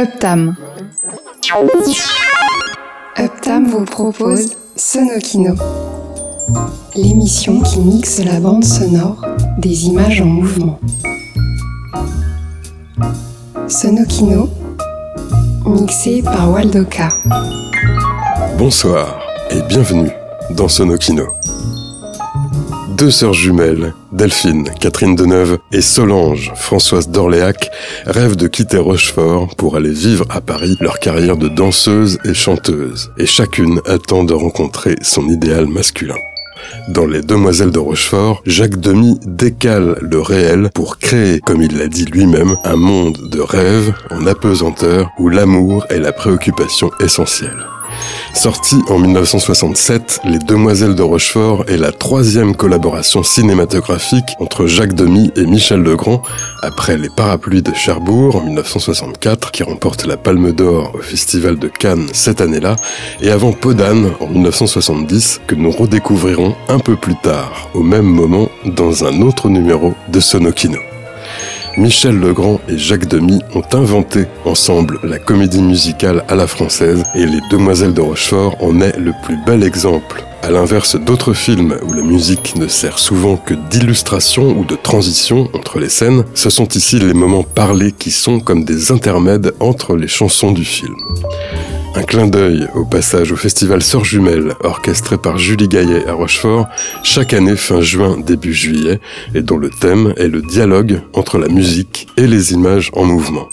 Uptam. 0.00 0.56
Uptam 3.18 3.66
vous 3.66 3.84
propose 3.84 4.56
Sonokino, 4.74 5.54
l'émission 6.96 7.60
qui 7.60 7.80
mixe 7.80 8.24
la 8.24 8.40
bande 8.40 8.64
sonore 8.64 9.22
des 9.58 9.84
images 9.88 10.22
en 10.22 10.24
mouvement. 10.24 10.80
Sonokino, 13.68 14.48
mixé 15.66 16.22
par 16.22 16.50
Waldoka. 16.50 17.10
Bonsoir 18.56 19.20
et 19.50 19.60
bienvenue 19.68 20.12
dans 20.56 20.68
Sonokino. 20.68 21.26
Deux 23.00 23.10
sœurs 23.10 23.32
jumelles, 23.32 23.94
Delphine, 24.12 24.68
Catherine 24.78 25.16
Deneuve 25.16 25.56
et 25.72 25.80
Solange, 25.80 26.52
Françoise 26.54 27.08
d'Orléac, 27.08 27.70
rêvent 28.04 28.36
de 28.36 28.46
quitter 28.46 28.76
Rochefort 28.76 29.56
pour 29.56 29.76
aller 29.76 29.90
vivre 29.90 30.26
à 30.28 30.42
Paris 30.42 30.76
leur 30.82 30.98
carrière 30.98 31.38
de 31.38 31.48
danseuse 31.48 32.18
et 32.26 32.34
chanteuse, 32.34 33.10
et 33.16 33.24
chacune 33.24 33.80
attend 33.86 34.22
de 34.24 34.34
rencontrer 34.34 34.96
son 35.00 35.30
idéal 35.30 35.66
masculin. 35.66 36.18
Dans 36.90 37.06
Les 37.06 37.22
Demoiselles 37.22 37.70
de 37.70 37.78
Rochefort, 37.78 38.42
Jacques 38.44 38.78
Demy 38.78 39.18
décale 39.24 39.96
le 40.02 40.20
réel 40.20 40.68
pour 40.74 40.98
créer, 40.98 41.40
comme 41.40 41.62
il 41.62 41.78
l'a 41.78 41.88
dit 41.88 42.04
lui-même, 42.04 42.58
un 42.64 42.76
monde 42.76 43.30
de 43.30 43.40
rêve 43.40 43.94
en 44.10 44.26
apesanteur 44.26 45.08
où 45.18 45.30
l'amour 45.30 45.86
est 45.88 46.00
la 46.00 46.12
préoccupation 46.12 46.90
essentielle. 47.00 47.64
Sorti 48.34 48.76
en 48.88 48.98
1967, 48.98 50.20
Les 50.24 50.38
Demoiselles 50.38 50.94
de 50.94 51.02
Rochefort 51.02 51.64
est 51.68 51.76
la 51.76 51.92
troisième 51.92 52.54
collaboration 52.54 53.22
cinématographique 53.22 54.36
entre 54.38 54.66
Jacques 54.66 54.94
Demy 54.94 55.32
et 55.36 55.44
Michel 55.44 55.82
Legrand, 55.82 56.22
après 56.62 56.96
Les 56.96 57.10
Parapluies 57.10 57.62
de 57.62 57.74
Cherbourg 57.74 58.36
en 58.36 58.42
1964, 58.42 59.50
qui 59.50 59.62
remporte 59.62 60.06
la 60.06 60.16
Palme 60.16 60.52
d'Or 60.52 60.92
au 60.94 61.02
Festival 61.02 61.58
de 61.58 61.68
Cannes 61.68 62.08
cette 62.12 62.40
année-là, 62.40 62.76
et 63.20 63.30
avant 63.30 63.52
Podane 63.52 64.12
en 64.20 64.28
1970, 64.28 65.42
que 65.46 65.54
nous 65.54 65.70
redécouvrirons 65.70 66.54
un 66.68 66.78
peu 66.78 66.96
plus 66.96 67.16
tard, 67.16 67.68
au 67.74 67.82
même 67.82 68.06
moment, 68.06 68.48
dans 68.64 69.04
un 69.04 69.20
autre 69.22 69.48
numéro 69.48 69.94
de 70.08 70.20
Sonokino. 70.20 70.89
Michel 71.76 72.18
Legrand 72.18 72.60
et 72.68 72.76
Jacques 72.76 73.06
Demy 73.06 73.40
ont 73.54 73.62
inventé 73.72 74.26
ensemble 74.44 74.98
la 75.04 75.18
comédie 75.18 75.62
musicale 75.62 76.24
à 76.28 76.34
la 76.34 76.46
française 76.46 77.04
et 77.14 77.24
Les 77.24 77.40
Demoiselles 77.50 77.94
de 77.94 78.00
Rochefort 78.00 78.56
en 78.60 78.80
est 78.80 78.98
le 78.98 79.12
plus 79.22 79.36
bel 79.46 79.62
exemple. 79.62 80.24
À 80.42 80.50
l'inverse 80.50 80.96
d'autres 80.96 81.32
films 81.32 81.76
où 81.86 81.92
la 81.92 82.02
musique 82.02 82.56
ne 82.56 82.66
sert 82.66 82.98
souvent 82.98 83.36
que 83.36 83.54
d'illustration 83.54 84.58
ou 84.58 84.64
de 84.64 84.74
transition 84.74 85.48
entre 85.52 85.78
les 85.78 85.88
scènes, 85.88 86.24
ce 86.34 86.50
sont 86.50 86.68
ici 86.68 86.98
les 86.98 87.14
moments 87.14 87.44
parlés 87.44 87.92
qui 87.92 88.10
sont 88.10 88.40
comme 88.40 88.64
des 88.64 88.90
intermèdes 88.90 89.54
entre 89.60 89.96
les 89.96 90.08
chansons 90.08 90.52
du 90.52 90.64
film. 90.64 90.96
Un 91.96 92.02
clin 92.04 92.28
d'œil 92.28 92.68
au 92.74 92.84
passage 92.84 93.32
au 93.32 93.36
festival 93.36 93.82
Sœurs 93.82 94.04
Jumelles, 94.04 94.54
orchestré 94.62 95.18
par 95.18 95.38
Julie 95.38 95.66
Gaillet 95.66 96.06
à 96.06 96.12
Rochefort, 96.12 96.68
chaque 97.02 97.34
année 97.34 97.56
fin 97.56 97.80
juin, 97.80 98.16
début 98.24 98.54
juillet, 98.54 99.00
et 99.34 99.42
dont 99.42 99.58
le 99.58 99.70
thème 99.70 100.14
est 100.16 100.28
le 100.28 100.40
dialogue 100.40 101.00
entre 101.14 101.38
la 101.38 101.48
musique 101.48 102.06
et 102.16 102.28
les 102.28 102.52
images 102.52 102.90
en 102.94 103.04
mouvement. 103.04 103.48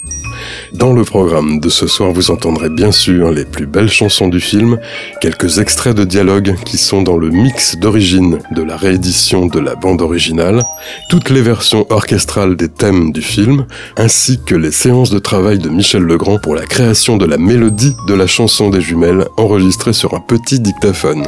Dans 0.74 0.94
le 0.94 1.04
programme 1.04 1.60
de 1.60 1.70
ce 1.70 1.88
soir, 1.88 2.12
vous 2.12 2.30
entendrez 2.30 2.70
bien 2.70 2.92
sûr 2.92 3.32
les 3.32 3.46
plus 3.46 3.66
belles 3.66 3.90
chansons 3.90 4.28
du 4.28 4.40
film, 4.40 4.78
quelques 5.22 5.58
extraits 5.58 5.96
de 5.96 6.04
dialogue 6.04 6.56
qui 6.64 6.78
sont 6.78 7.02
dans 7.02 7.18
le 7.18 7.30
mix 7.30 7.78
d'origine 7.78 8.40
de 8.52 8.62
la 8.62 8.78
réédition 8.78 9.48
de 9.48 9.60
la 9.60 9.76
bande 9.76 10.02
originale, 10.02 10.64
toutes 11.10 11.30
les 11.32 11.42
versions 11.42 11.88
orchestrales 11.90 12.56
des 12.56 12.70
thèmes 12.70 13.12
du 13.12 13.22
film, 13.22 13.66
ainsi 13.98 14.40
que 14.46 14.56
les 14.56 14.72
séances 14.72 15.10
de 15.10 15.20
travail 15.20 15.58
de 15.58 15.70
Michel 15.70 16.04
Legrand 16.04 16.38
pour 16.38 16.54
la 16.54 16.66
création 16.66 17.18
de 17.18 17.26
la 17.26 17.38
mélodie 17.38 17.96
de 18.08 18.14
la 18.14 18.27
chanson 18.28 18.70
des 18.70 18.82
jumelles 18.82 19.26
enregistrée 19.38 19.94
sur 19.94 20.14
un 20.14 20.20
petit 20.20 20.60
dictaphone. 20.60 21.28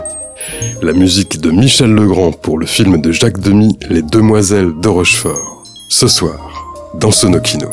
La 0.82 0.94
musique 0.94 1.40
de 1.40 1.52
Michel 1.52 1.94
Legrand 1.94 2.32
pour 2.32 2.58
le 2.58 2.66
film 2.66 3.02
de 3.02 3.12
Jacques 3.12 3.40
Demy, 3.40 3.78
Les 3.90 4.02
Demoiselles 4.02 4.74
de 4.80 4.88
Rochefort. 4.88 5.64
Ce 5.90 6.08
soir, 6.08 6.94
dans 6.96 7.12
Sonokino. 7.12 7.70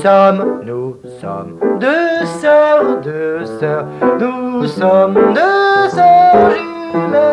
Sommes, 0.00 0.62
nous 0.64 0.96
sommes 1.20 1.58
deux 1.78 2.24
sœurs, 2.40 3.00
deux 3.02 3.44
sœurs, 3.44 3.84
nous 4.18 4.66
sommes 4.66 5.14
deux 5.34 5.88
sœurs 5.90 6.50
jumelles, 6.54 7.32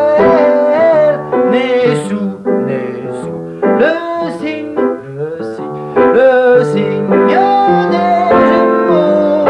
nées 1.49 1.95
sous, 2.07 2.31
nées 2.65 3.07
sous 3.21 3.41
le 3.79 3.93
signe, 4.39 4.75
le 5.15 5.43
signe, 5.55 5.79
le 6.13 6.63
signe 6.63 7.15
des 7.91 8.27
Gémeaux. 8.49 9.45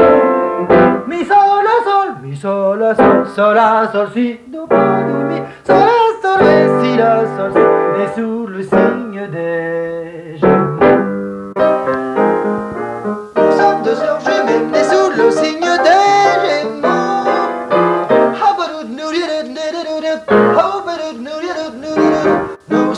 Mi 1.07 1.25
sol 1.25 1.63
la 1.67 1.77
sol, 1.87 2.09
mi 2.23 2.35
sol 2.35 2.79
la 2.79 2.95
sol, 2.95 3.25
sol 3.35 3.55
la 3.55 3.89
sol 3.91 4.07
si 4.13 4.39
do 4.47 4.67
pa 4.67 5.01
do 5.07 5.17
mi, 5.29 5.41
sol 5.65 5.75
la 5.75 6.09
sol 6.21 6.41
si 6.81 6.97
la 6.97 7.13
sol 7.35 7.51
si, 7.53 7.65
né 7.97 8.05
sous 8.15 8.45
le 8.47 8.61
signe 8.61 9.27
des 9.31 10.26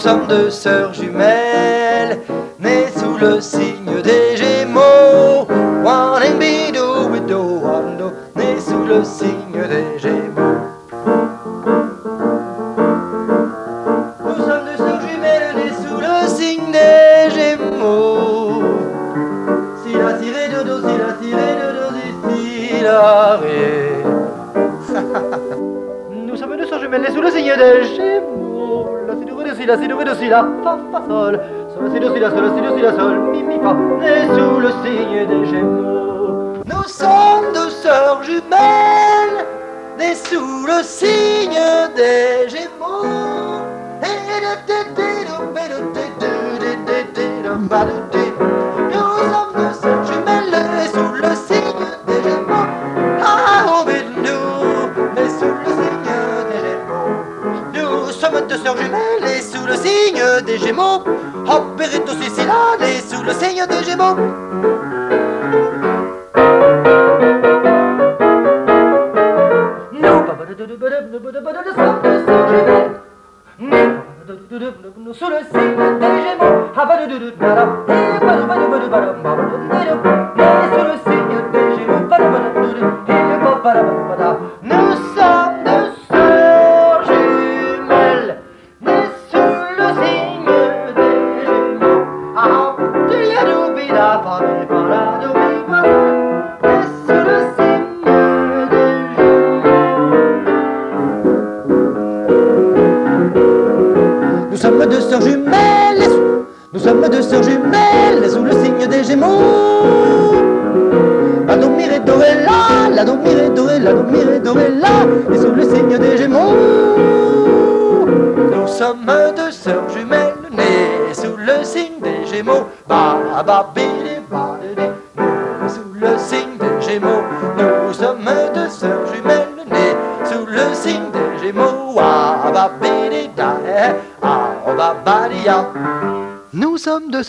sommes 0.09 0.27
deux 0.27 0.49
sœurs 0.49 0.91
jumelles 0.91 2.19
nées 2.59 2.87
sous 2.97 3.15
le 3.17 3.39
signe 3.39 3.78
Nous 26.59 26.65
sommes 26.65 26.67
deux 26.67 26.67
sœurs 26.67 26.81
jumelles 26.81 27.01
nées 27.01 27.11
sous 27.11 27.21
le 27.21 27.31
signe 27.31 27.55
des 27.55 27.83
Gémeaux. 27.95 28.89
La 29.07 29.13
sous 29.15 29.23
le 34.59 34.69
signe 34.83 35.25
des 35.25 35.45
Gémeaux. 35.45 36.55
Nous 36.65 36.83
sommes 36.83 37.53
deux 37.53 37.69
sœurs 37.69 38.21
jumelles 38.23 39.45
nées 39.97 40.15
sous 40.15 40.65
le 40.67 40.83
signe 40.83 41.61
des 41.95 42.49
Gémeaux. 42.49 43.05
Nous 48.91 49.17
sommes 49.31 49.53
deux 49.55 49.73
sœurs 49.81 50.03
jumelles 50.05 50.89
sous 50.93 51.13
le 51.23 51.33
signe 59.83 60.41
des 60.45 60.57
Gémeaux. 60.57 61.03
Berito 61.77 62.13
Sicila, 62.21 62.77
nées 62.79 63.01
sous 63.01 63.23
le 63.23 63.33
signe 63.33 63.65
des 63.65 63.83
Gémeaux. 63.83 65.28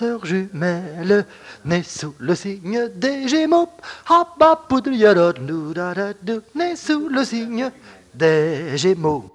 sœurs 0.01 0.25
jumelles, 0.25 1.27
nées 1.67 1.83
sous 1.83 2.15
le 2.21 2.35
signe 2.35 2.89
des 2.97 3.29
Gémeaux. 3.29 3.69
Hop, 4.09 4.29
hop, 4.41 4.61
poudre, 4.67 4.91
nées 6.55 6.75
sous 6.75 7.09
le 7.11 7.23
signe 7.23 7.71
des 8.15 8.79
Gémeaux. 8.79 9.31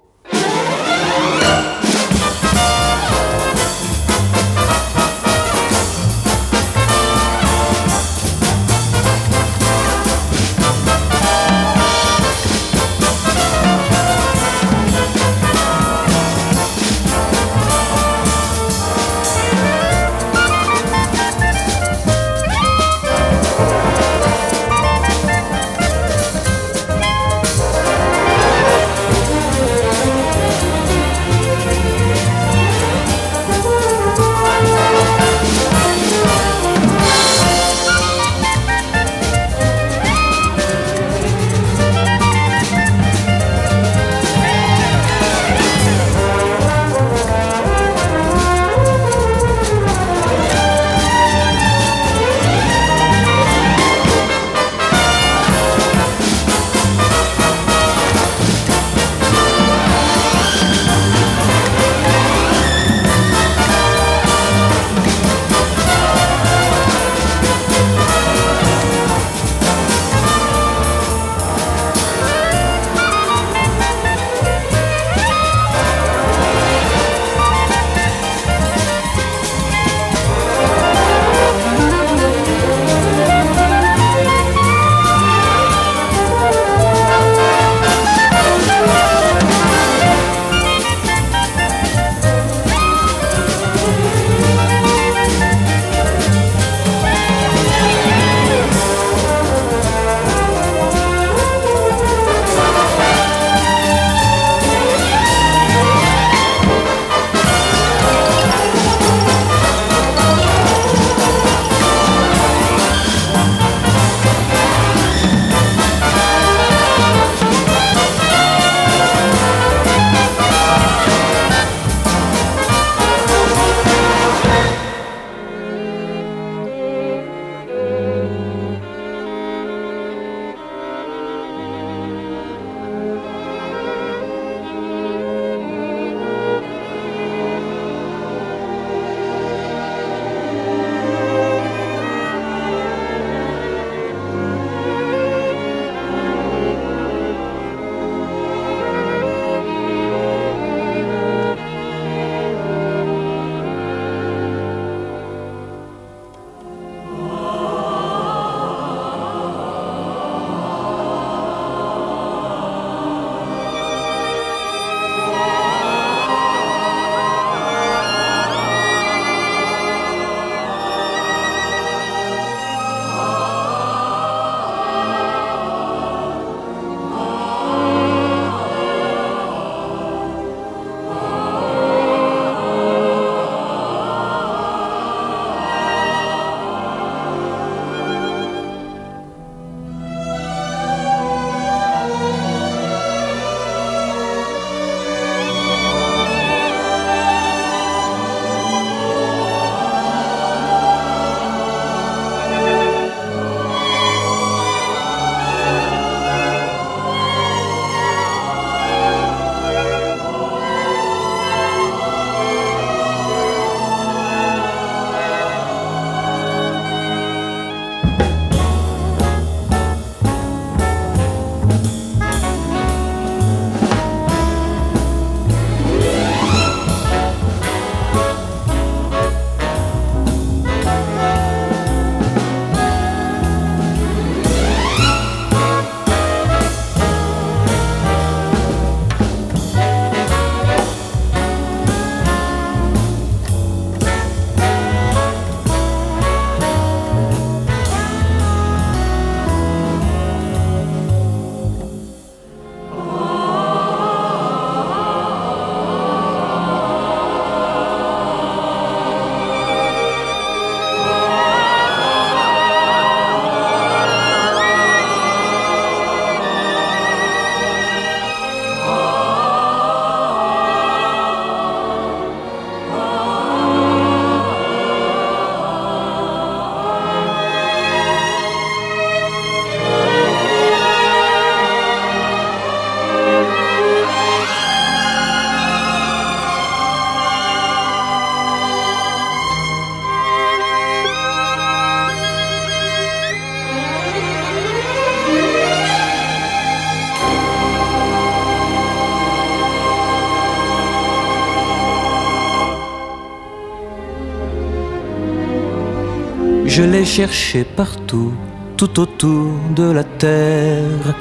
Je 306.76 306.82
l'ai 306.82 307.06
cherché 307.06 307.64
partout, 307.64 308.34
tout 308.76 309.00
autour 309.00 309.50
de 309.74 309.92
la 309.92 310.04
terre. 310.04 311.14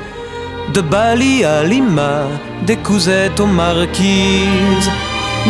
De 0.74 0.82
Bali 0.82 1.46
à 1.46 1.64
Lima, 1.64 2.24
des 2.68 2.76
cousettes 2.76 3.40
aux 3.40 3.54
marquises. 3.64 4.92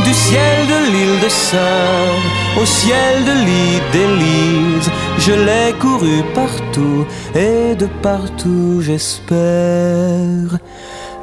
Du 0.05 0.13
ciel 0.13 0.57
de 0.67 0.79
l'île 0.91 1.19
de 1.23 1.29
Saint 1.29 2.61
au 2.61 2.65
ciel 2.65 3.15
de 3.29 3.31
l'île 3.45 3.81
d'Élise, 3.93 4.91
je 5.17 5.31
l'ai 5.31 5.73
couru 5.79 6.21
partout 6.35 7.07
et 7.33 7.73
de 7.73 7.87
partout 8.03 8.81
j'espère. 8.81 10.59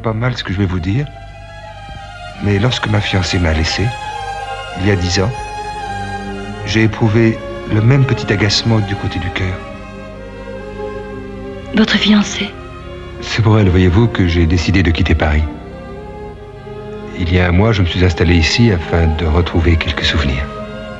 Pas 0.01 0.13
mal 0.13 0.35
ce 0.35 0.43
que 0.43 0.51
je 0.51 0.57
vais 0.57 0.65
vous 0.65 0.79
dire, 0.79 1.05
mais 2.43 2.59
lorsque 2.59 2.87
ma 2.87 2.99
fiancée 2.99 3.39
m'a 3.39 3.53
laissé, 3.53 3.85
il 4.79 4.87
y 4.87 4.91
a 4.91 4.95
dix 4.95 5.19
ans, 5.19 5.31
j'ai 6.65 6.83
éprouvé 6.83 7.37
le 7.71 7.81
même 7.81 8.05
petit 8.05 8.31
agacement 8.33 8.79
du 8.79 8.95
côté 8.95 9.19
du 9.19 9.29
cœur. 9.29 9.55
Votre 11.75 11.97
fiancée? 11.97 12.49
C'est 13.21 13.41
pour 13.43 13.59
elle, 13.59 13.69
voyez-vous, 13.69 14.07
que 14.07 14.27
j'ai 14.27 14.45
décidé 14.45 14.83
de 14.83 14.91
quitter 14.91 15.15
Paris. 15.15 15.43
Il 17.17 17.31
y 17.31 17.39
a 17.39 17.47
un 17.47 17.51
mois, 17.51 17.71
je 17.71 17.81
me 17.83 17.87
suis 17.87 18.03
installé 18.03 18.35
ici 18.35 18.71
afin 18.71 19.07
de 19.07 19.25
retrouver 19.25 19.77
quelques 19.77 20.03
souvenirs. 20.03 20.45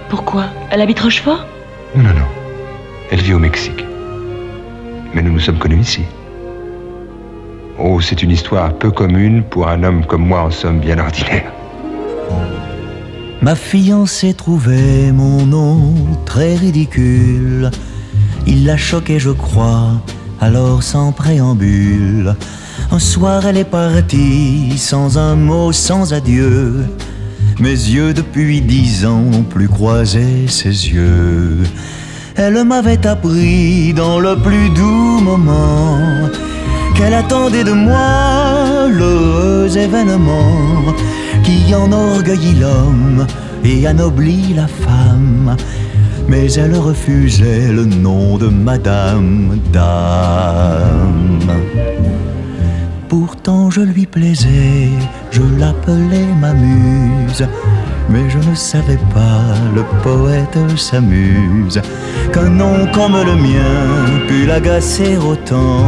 Pourquoi? 0.09 0.45
Elle 0.69 0.81
habite 0.81 0.99
Rochefort? 0.99 1.45
Non, 1.95 2.03
non, 2.03 2.13
non. 2.13 2.27
Elle 3.11 3.21
vit 3.21 3.33
au 3.33 3.39
Mexique. 3.39 3.83
Mais 5.13 5.21
nous 5.21 5.31
nous 5.31 5.39
sommes 5.39 5.57
connus 5.57 5.79
ici. 5.79 6.03
Oh, 7.83 7.99
c'est 7.99 8.21
une 8.21 8.29
histoire 8.29 8.73
peu 8.73 8.91
commune 8.91 9.41
pour 9.41 9.67
un 9.67 9.81
homme 9.81 10.05
comme 10.05 10.27
moi 10.27 10.43
en 10.43 10.51
somme 10.51 10.79
bien 10.79 10.99
ordinaire. 10.99 11.51
Ma 13.41 13.55
fiancée 13.55 14.35
trouvait 14.35 15.11
mon 15.11 15.47
nom 15.47 15.95
très 16.23 16.53
ridicule. 16.53 17.71
Il 18.45 18.65
la 18.67 18.77
choquait, 18.77 19.17
je 19.17 19.31
crois, 19.31 19.93
Alors 20.39 20.83
sans 20.83 21.11
préambule, 21.11 22.35
un 22.91 22.99
soir 22.99 23.47
elle 23.47 23.57
est 23.57 23.63
partie, 23.63 24.77
sans 24.77 25.17
un 25.17 25.35
mot, 25.35 25.71
sans 25.71 26.13
adieu. 26.13 26.85
Mes 27.59 27.69
yeux 27.69 28.13
depuis 28.13 28.61
dix 28.61 29.07
ans 29.07 29.21
n'ont 29.21 29.43
plus 29.43 29.67
croisé 29.67 30.47
ses 30.47 30.67
yeux. 30.67 31.57
Elle 32.35 32.63
m'avait 32.63 33.07
appris 33.07 33.93
dans 33.93 34.19
le 34.19 34.35
plus 34.35 34.69
doux 34.69 35.19
moment 35.19 35.97
qu'elle 37.01 37.13
attendait 37.15 37.63
de 37.63 37.71
moi 37.71 38.87
l'heureux 38.87 39.75
événement 39.75 40.93
qui 41.43 41.73
enorgueillit 41.73 42.59
l'homme 42.59 43.25
et 43.63 43.87
anoblit 43.87 44.53
la 44.53 44.67
femme. 44.67 45.55
Mais 46.27 46.53
elle 46.53 46.75
refusait 46.75 47.71
le 47.71 47.85
nom 47.85 48.37
de 48.37 48.47
Madame 48.47 49.59
Dame. 49.73 51.49
Pourtant 53.09 53.71
je 53.71 53.81
lui 53.81 54.05
plaisais, 54.05 54.89
je 55.31 55.41
l'appelais 55.59 56.29
ma 56.39 56.53
muse. 56.53 57.47
Mais 58.09 58.29
je 58.29 58.37
ne 58.49 58.55
savais 58.55 59.01
pas, 59.13 59.43
le 59.75 59.83
poète 60.03 60.59
s'amuse, 60.77 61.81
qu'un 62.31 62.49
nom 62.49 62.87
comme 62.93 63.17
le 63.29 63.35
mien 63.35 64.27
pût 64.27 64.45
l'agacer 64.45 65.17
autant. 65.17 65.87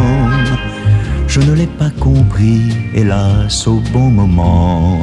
Je 1.35 1.39
ne 1.39 1.53
l'ai 1.53 1.65
pas 1.79 1.89
compris, 1.99 2.61
hélas, 2.93 3.65
au 3.67 3.81
bon 3.91 4.11
moment. 4.11 5.01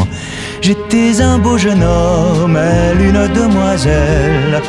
J'étais 0.60 1.20
un 1.20 1.38
beau 1.38 1.58
jeune 1.58 1.82
homme, 1.82 2.56
elle 2.56 3.00
une 3.00 3.26
demoiselle, 3.34 4.62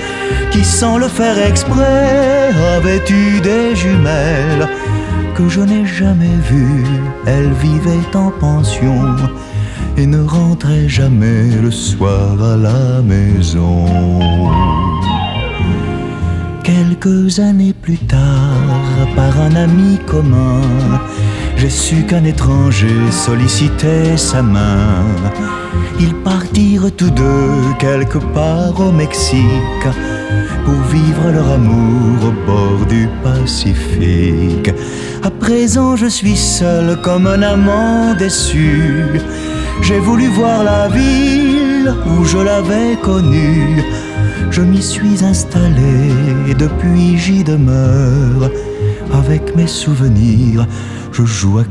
qui 0.49 0.63
sans 0.63 0.97
le 0.97 1.07
faire 1.07 1.37
exprès 1.37 2.49
avait 2.75 3.03
eu 3.07 3.39
des 3.41 3.75
jumelles 3.75 4.67
que 5.35 5.47
je 5.49 5.61
n'ai 5.61 5.85
jamais 5.85 6.35
vues. 6.49 6.83
Elle 7.27 7.53
vivait 7.53 8.15
en 8.15 8.31
pension 8.31 9.15
et 9.97 10.07
ne 10.07 10.23
rentrait 10.23 10.89
jamais 10.89 11.43
le 11.61 11.69
soir 11.69 12.43
à 12.43 12.57
la 12.57 13.03
maison. 13.03 13.85
Quelques 16.63 17.37
années 17.37 17.75
plus 17.79 17.99
tard, 17.99 19.05
par 19.15 19.39
un 19.39 19.55
ami 19.55 19.99
commun, 20.07 20.61
j'ai 21.57 21.69
su 21.69 22.03
qu'un 22.03 22.23
étranger 22.23 23.11
sollicitait 23.11 24.17
sa 24.17 24.41
main. 24.41 25.05
Ils 25.99 26.15
partirent 26.15 26.91
tous 26.95 27.11
deux 27.11 27.75
quelque 27.79 28.17
part 28.17 28.79
au 28.79 28.91
Mexique 28.91 29.87
pour 30.65 30.81
vivre 30.91 31.31
leur 31.31 31.51
amour 31.51 32.29
au 32.29 32.45
bord 32.45 32.85
du 32.87 33.07
Pacifique. 33.23 34.71
À 35.23 35.29
présent, 35.29 35.95
je 35.95 36.07
suis 36.07 36.37
seul 36.37 36.99
comme 37.01 37.27
un 37.27 37.41
amant 37.41 38.15
déçu. 38.15 39.05
J'ai 39.81 39.99
voulu 39.99 40.27
voir 40.27 40.63
la 40.63 40.87
ville 40.89 41.93
où 42.07 42.23
je 42.23 42.37
l'avais 42.37 42.95
connue. 43.01 43.83
Je 44.51 44.61
m'y 44.61 44.81
suis 44.81 45.23
installé 45.23 46.11
et 46.49 46.53
depuis 46.53 47.17
j'y 47.17 47.43
demeure. 47.43 48.49
Avec 49.13 49.55
mes 49.55 49.67
souvenirs, 49.67 50.65
je 51.13 51.25
joue 51.25 51.59
à. 51.59 51.63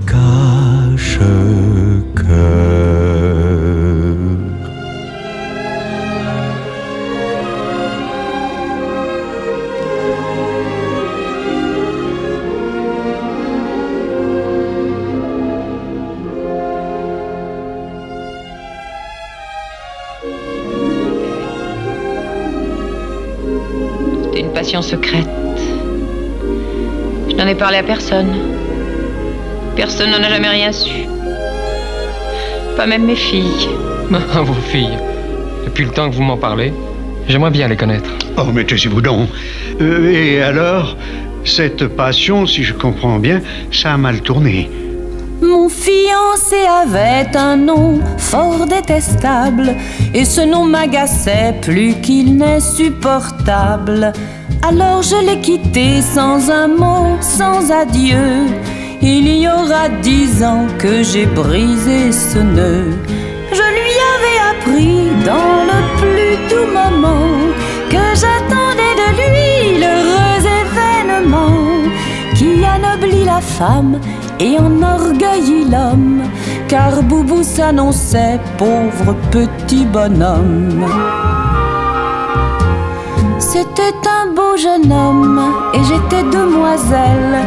C'était 24.23 24.41
une 24.41 24.53
passion 24.53 24.83
secrète. 24.83 25.27
Je 27.29 27.35
n'en 27.37 27.47
ai 27.47 27.55
parlé 27.55 27.79
à 27.79 27.83
personne. 27.83 28.60
Personne 29.77 30.11
n'en 30.11 30.23
a 30.23 30.29
jamais 30.29 30.49
rien 30.49 30.73
su. 30.73 31.07
Pas 32.77 32.87
même 32.87 33.05
mes 33.05 33.17
filles. 33.17 33.69
Ah, 34.35 34.43
vos 34.43 34.55
filles. 34.55 34.99
Depuis 35.65 35.85
le 35.85 35.93
temps 35.93 36.11
que 36.11 36.17
vous 36.17 36.23
m'en 36.23 36.37
parlez, 36.37 36.73
j'aimerais 37.29 37.53
bien 37.53 37.69
les 37.69 37.77
connaître. 37.77 38.11
Oh, 38.37 38.47
mais 38.53 38.65
taisez-vous 38.65 39.01
donc. 39.01 39.29
Euh, 39.81 40.11
et 40.13 40.43
alors, 40.43 40.97
cette 41.45 41.87
passion, 41.87 42.47
si 42.47 42.65
je 42.65 42.75
comprends 42.75 43.19
bien, 43.21 43.41
ça 43.71 43.95
a 43.95 43.97
mal 43.97 44.21
tourné. 44.21 44.69
Mon 45.41 45.69
fiancé 45.69 46.57
avait 46.69 47.35
un 47.37 47.57
nom 47.57 48.01
fort 48.19 48.67
détestable 48.67 49.75
et 50.13 50.25
ce 50.25 50.43
nom 50.43 50.65
m'agaçait 50.65 51.55
plus 51.63 51.95
qu'il 52.03 52.37
n'est 52.37 52.61
supportable. 52.61 54.13
Alors 54.63 55.03
je 55.03 55.17
l'ai 55.25 55.41
quitté 55.41 56.03
sans 56.03 56.51
un 56.51 56.69
mot, 56.69 57.17
sans 57.21 57.71
adieu. 57.71 58.49
Il 59.03 59.29
y 59.29 59.49
aura 59.49 59.89
dix 60.03 60.43
ans 60.43 60.67
que 60.79 61.03
j'ai 61.03 61.25
brisé 61.25 62.13
ce 62.13 62.39
nœud. 62.39 62.93
Je 63.51 63.67
lui 63.79 63.95
avais 64.15 64.39
appris 64.51 65.09
dans 65.25 65.65
le 65.71 65.81
plus 66.01 66.37
doux 66.51 66.67
moment 66.67 67.33
que 67.89 68.05
j'attendais 68.21 68.95
de 69.03 69.09
lui 69.17 69.81
l'heureux 69.81 70.43
événement 70.63 71.89
qui 72.35 72.63
anoblit 72.63 73.25
la 73.25 73.41
femme 73.41 73.99
et 74.39 74.59
enorgueillit 74.59 75.65
l'homme, 75.71 76.23
car 76.69 77.03
Boubou 77.03 77.43
s'annonçait 77.43 78.39
pauvre 78.59 79.17
petit 79.31 79.87
bonhomme. 79.87 80.85
C'était 83.53 83.99
un 84.09 84.33
beau 84.33 84.57
jeune 84.57 84.93
homme 84.93 85.41
et 85.75 85.83
j'étais 85.83 86.23
demoiselle, 86.23 87.41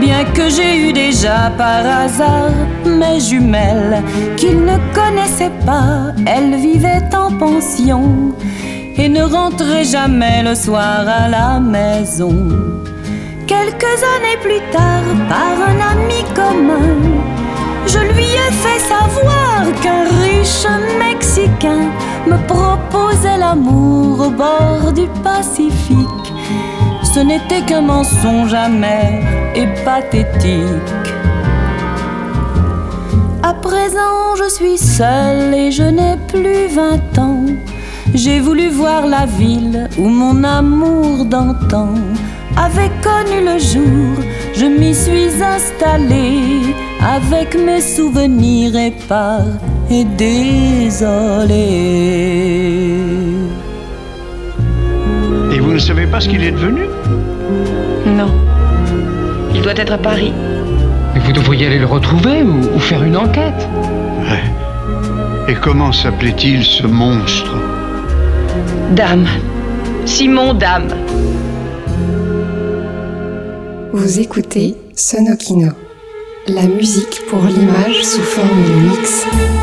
bien 0.00 0.24
que 0.24 0.48
j'ai 0.48 0.88
eu 0.88 0.90
déjà 0.94 1.52
par 1.58 1.84
hasard 1.84 2.52
mes 2.86 3.20
jumelles 3.20 4.02
qu'il 4.38 4.58
ne 4.64 4.78
connaissait 4.94 5.52
pas. 5.66 6.14
Elles 6.24 6.54
vivaient 6.56 7.14
en 7.14 7.30
pension 7.36 8.32
et 8.96 9.10
ne 9.10 9.22
rentraient 9.22 9.84
jamais 9.84 10.42
le 10.42 10.54
soir 10.54 11.04
à 11.06 11.28
la 11.28 11.60
maison. 11.60 12.34
Quelques 13.46 13.98
années 14.14 14.40
plus 14.40 14.62
tard, 14.72 15.04
par 15.28 15.56
un 15.70 15.78
ami 15.92 16.24
commun, 16.34 16.96
je 17.86 17.98
lui 17.98 18.24
ai 18.24 18.50
fait 18.62 18.78
savoir 18.78 19.64
qu'un 19.82 20.04
riche 20.22 20.66
Mexicain 20.98 21.90
me 22.26 22.36
proposait 22.46 23.38
l'amour 23.38 24.26
au 24.26 24.30
bord 24.30 24.92
du 24.92 25.06
Pacifique. 25.22 26.32
Ce 27.02 27.20
n'était 27.20 27.62
qu'un 27.62 27.82
mensonge 27.82 28.54
amer 28.54 29.22
et 29.54 29.66
pathétique. 29.84 31.08
À 33.42 33.54
présent, 33.54 34.36
je 34.36 34.48
suis 34.48 34.78
seule 34.78 35.54
et 35.54 35.70
je 35.72 35.82
n'ai 35.82 36.16
plus 36.28 36.68
vingt 36.68 37.18
ans. 37.18 37.46
J'ai 38.14 38.40
voulu 38.40 38.68
voir 38.68 39.06
la 39.06 39.26
ville 39.26 39.88
où 39.98 40.08
mon 40.08 40.44
amour 40.44 41.24
d'antan 41.24 41.94
avait 42.56 42.92
connu 43.02 43.44
le 43.44 43.58
jour. 43.58 44.24
Je 44.54 44.66
m'y 44.66 44.94
suis 44.94 45.42
installée 45.42 46.74
avec 47.02 47.56
mes 47.56 47.80
souvenirs 47.80 48.76
épars 48.76 49.46
et 49.90 50.04
désolée. 50.04 51.54
Et 55.52 55.58
vous 55.58 55.72
ne 55.72 55.78
savez 55.78 56.06
pas 56.06 56.20
ce 56.20 56.28
qu'il 56.28 56.44
est 56.44 56.52
devenu? 56.52 56.82
Non. 58.06 58.30
Il 59.54 59.62
doit 59.62 59.76
être 59.76 59.92
à 59.92 59.98
Paris. 59.98 60.32
Mais 61.14 61.20
vous 61.20 61.32
devriez 61.32 61.66
aller 61.66 61.78
le 61.78 61.86
retrouver 61.86 62.42
ou, 62.42 62.76
ou 62.76 62.78
faire 62.78 63.02
une 63.02 63.16
enquête. 63.16 63.68
Ouais. 64.20 65.52
Et 65.52 65.54
comment 65.54 65.92
s'appelait-il 65.92 66.64
ce 66.64 66.86
monstre? 66.86 67.54
Dame. 68.94 69.26
Simon 70.04 70.54
Dame. 70.54 70.88
Vous 73.92 74.20
écoutez 74.20 74.76
Sonokino, 74.94 75.72
la 76.48 76.66
musique 76.66 77.26
pour 77.28 77.44
l'image 77.44 78.02
sous 78.02 78.22
forme 78.22 78.64
de 78.64 78.88
mix. 78.88 79.59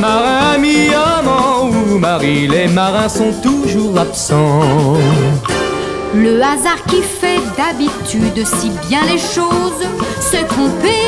Marin, 0.00 0.54
ami, 0.54 0.88
amant 0.94 1.68
ou 1.68 1.98
mari, 1.98 2.48
les 2.48 2.68
marins 2.68 3.08
sont 3.08 3.32
toujours 3.42 3.98
absents. 3.98 4.96
Le 6.14 6.42
hasard 6.42 6.82
qui 6.88 7.02
fait 7.02 7.40
d'habitude 7.56 8.46
si 8.46 8.70
bien 8.88 9.02
les 9.10 9.18
choses 9.18 9.86
se 10.20 10.44
tromper 10.44 11.04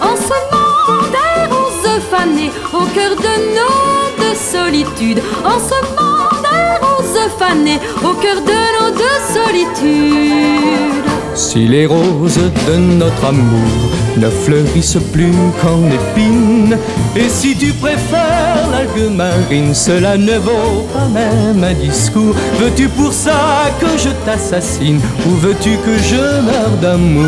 en 0.00 0.16
semant 0.16 1.02
des 1.10 1.52
roses 1.52 2.02
fanées 2.10 2.50
au 2.72 2.84
cœur 2.94 3.16
de 3.16 3.34
nos 3.56 4.18
deux 4.18 4.36
solitudes. 4.36 5.22
En 5.44 5.58
semant 5.58 6.28
des 6.42 6.84
roses 6.84 7.30
fanées 7.38 7.80
au 8.02 8.14
cœur 8.14 8.40
de 8.40 8.60
nos 8.76 8.90
deux 8.96 9.20
solitudes. 9.34 11.10
Si 11.34 11.66
les 11.66 11.86
roses 11.86 12.50
de 12.66 12.76
notre 12.76 13.24
amour 13.24 13.99
ne 14.16 14.28
fleurissent 14.28 14.98
plus 15.12 15.32
qu'en 15.62 15.86
épines, 15.86 16.76
et 17.16 17.28
si 17.28 17.56
tu 17.56 17.72
préfères 17.72 18.68
l'algue 18.70 19.10
marine, 19.10 19.74
cela 19.74 20.16
ne 20.16 20.38
vaut 20.38 20.86
pas 20.92 21.06
même 21.06 21.62
un 21.62 21.74
discours. 21.74 22.34
Veux-tu 22.58 22.88
pour 22.88 23.12
ça 23.12 23.70
que 23.80 23.86
je 23.96 24.10
t'assassine, 24.24 25.00
ou 25.26 25.30
veux-tu 25.36 25.76
que 25.78 25.96
je 25.98 26.16
meure 26.16 26.76
d'amour? 26.80 27.26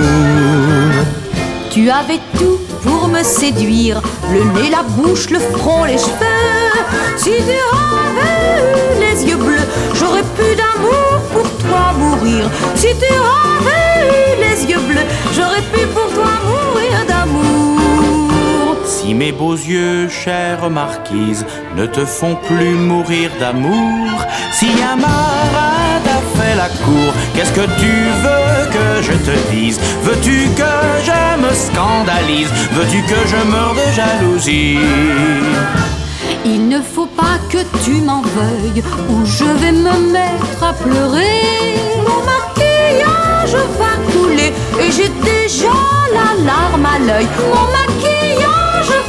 Tu 1.71 1.88
avais 1.88 2.21
tout 2.37 2.59
pour 2.83 3.09
me 3.09 3.23
séduire, 3.23 4.03
le 4.31 4.40
nez, 4.61 4.71
la 4.71 4.83
bouche, 4.83 5.31
le 5.31 5.38
front, 5.38 5.85
les 5.85 5.97
cheveux. 5.97 6.40
Si 7.16 7.31
tu 7.31 7.57
avais 7.73 8.61
eu 8.61 9.01
les 9.01 9.31
yeux 9.31 9.37
bleus, 9.37 9.66
j'aurais 9.95 10.27
pu 10.37 10.55
d'amour 10.55 11.21
pour 11.33 11.49
toi 11.59 11.92
mourir. 11.99 12.51
Si 12.75 12.88
tu 12.88 13.07
avais 13.07 14.07
eu 14.07 14.40
les 14.40 14.71
yeux 14.71 14.81
bleus, 14.81 15.07
j'aurais 15.35 15.62
pu 15.73 15.87
pour 15.87 16.12
toi 16.12 16.33
mourir. 16.45 16.51
Mes 19.14 19.31
beaux 19.31 19.55
yeux, 19.55 20.09
chère 20.09 20.68
marquise, 20.70 21.44
ne 21.77 21.87
te 21.87 22.05
font 22.05 22.35
plus 22.48 22.75
mourir 22.75 23.31
d'amour, 23.38 24.11
si 24.53 24.68
un 24.83 24.96
marin 24.96 26.01
t'a 26.03 26.20
fait 26.37 26.57
la 26.57 26.68
cour, 26.85 27.12
qu'est-ce 27.35 27.53
que 27.53 27.66
tu 27.79 27.92
veux 28.25 28.70
que 28.72 29.03
je 29.03 29.12
te 29.12 29.51
dise? 29.53 29.79
Veux-tu 30.03 30.48
que 30.57 30.75
je 31.05 31.40
me 31.40 31.53
scandalise? 31.55 32.51
Veux-tu 32.72 33.03
que 33.03 33.20
je 33.27 33.37
meure 33.48 33.75
de 33.75 33.92
jalousie? 33.92 34.79
Il 36.44 36.68
ne 36.68 36.81
faut 36.81 37.07
pas 37.07 37.38
que 37.48 37.59
tu 37.85 38.01
m'en 38.01 38.22
veuilles, 38.22 38.83
ou 39.11 39.25
je 39.25 39.44
vais 39.44 39.72
me 39.72 40.11
mettre 40.11 40.64
à 40.64 40.72
pleurer. 40.72 41.77
Mon 41.98 42.20
maquillage 42.33 43.57
va 43.79 43.92
couler, 44.11 44.53
et 44.81 44.90
j'ai 44.90 45.11
déjà 45.22 45.77
la 46.12 46.44
larme 46.44 46.87
à 46.87 46.98
l'œil. 46.98 47.29
Mon 47.55 47.66
maquillage 47.70 48.62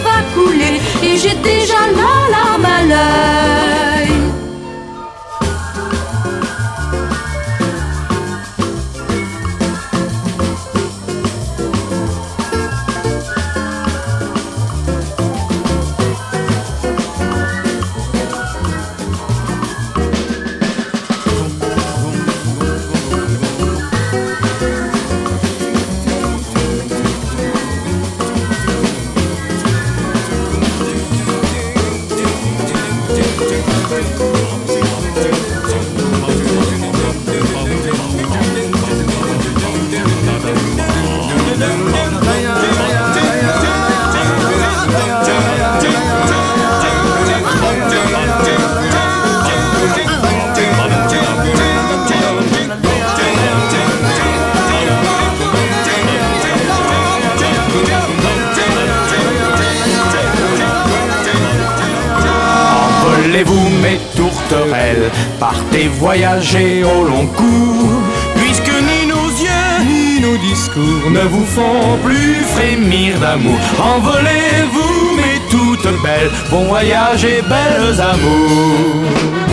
va 0.04 0.18
couler, 0.34 0.82
et 1.04 1.18
j'ai 1.18 1.36
déjà 1.36 1.82
la 2.02 2.14
larme 2.32 2.66
à 2.66 2.82
l'œil. 2.90 3.93
Envolez-vous 63.34 63.70
mes 63.82 64.00
tourterelles, 64.16 65.10
partez 65.40 65.88
voyager 65.88 66.84
au 66.84 67.04
long 67.04 67.26
cours, 67.26 68.04
puisque 68.36 68.70
ni 68.70 69.08
nos 69.08 69.28
yeux 69.28 69.86
ni 69.88 70.20
nos 70.20 70.38
discours 70.38 71.10
ne 71.10 71.22
vous 71.22 71.46
font 71.48 71.98
plus 72.04 72.36
frémir 72.54 73.20
d'amour. 73.20 73.58
Envolez-vous 73.80 75.16
mes 75.16 75.42
toutes 75.50 76.04
belles, 76.04 76.30
bon 76.52 76.66
voyage 76.66 77.26
et 77.26 77.42
belles 77.42 78.00
amours. 78.00 79.53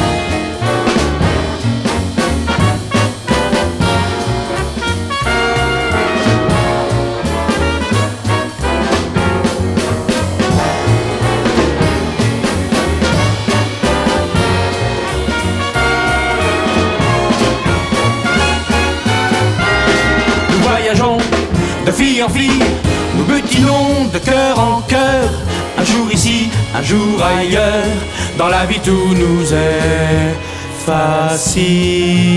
Fille 22.01 22.23
en 22.23 22.29
fille, 22.31 22.63
nous 23.17 23.25
butinons 23.25 24.07
de 24.13 24.19
cœur 24.19 24.59
en 24.59 24.81
cœur. 24.83 25.29
Un 25.79 25.85
jour 25.85 26.11
ici, 26.11 26.49
un 26.75 26.83
jour 26.83 27.23
ailleurs, 27.23 27.85
dans 28.39 28.49
la 28.49 28.65
vie 28.65 28.81
tout 28.81 29.15
nous 29.23 29.53
est 29.53 30.35
facile. 30.87 32.31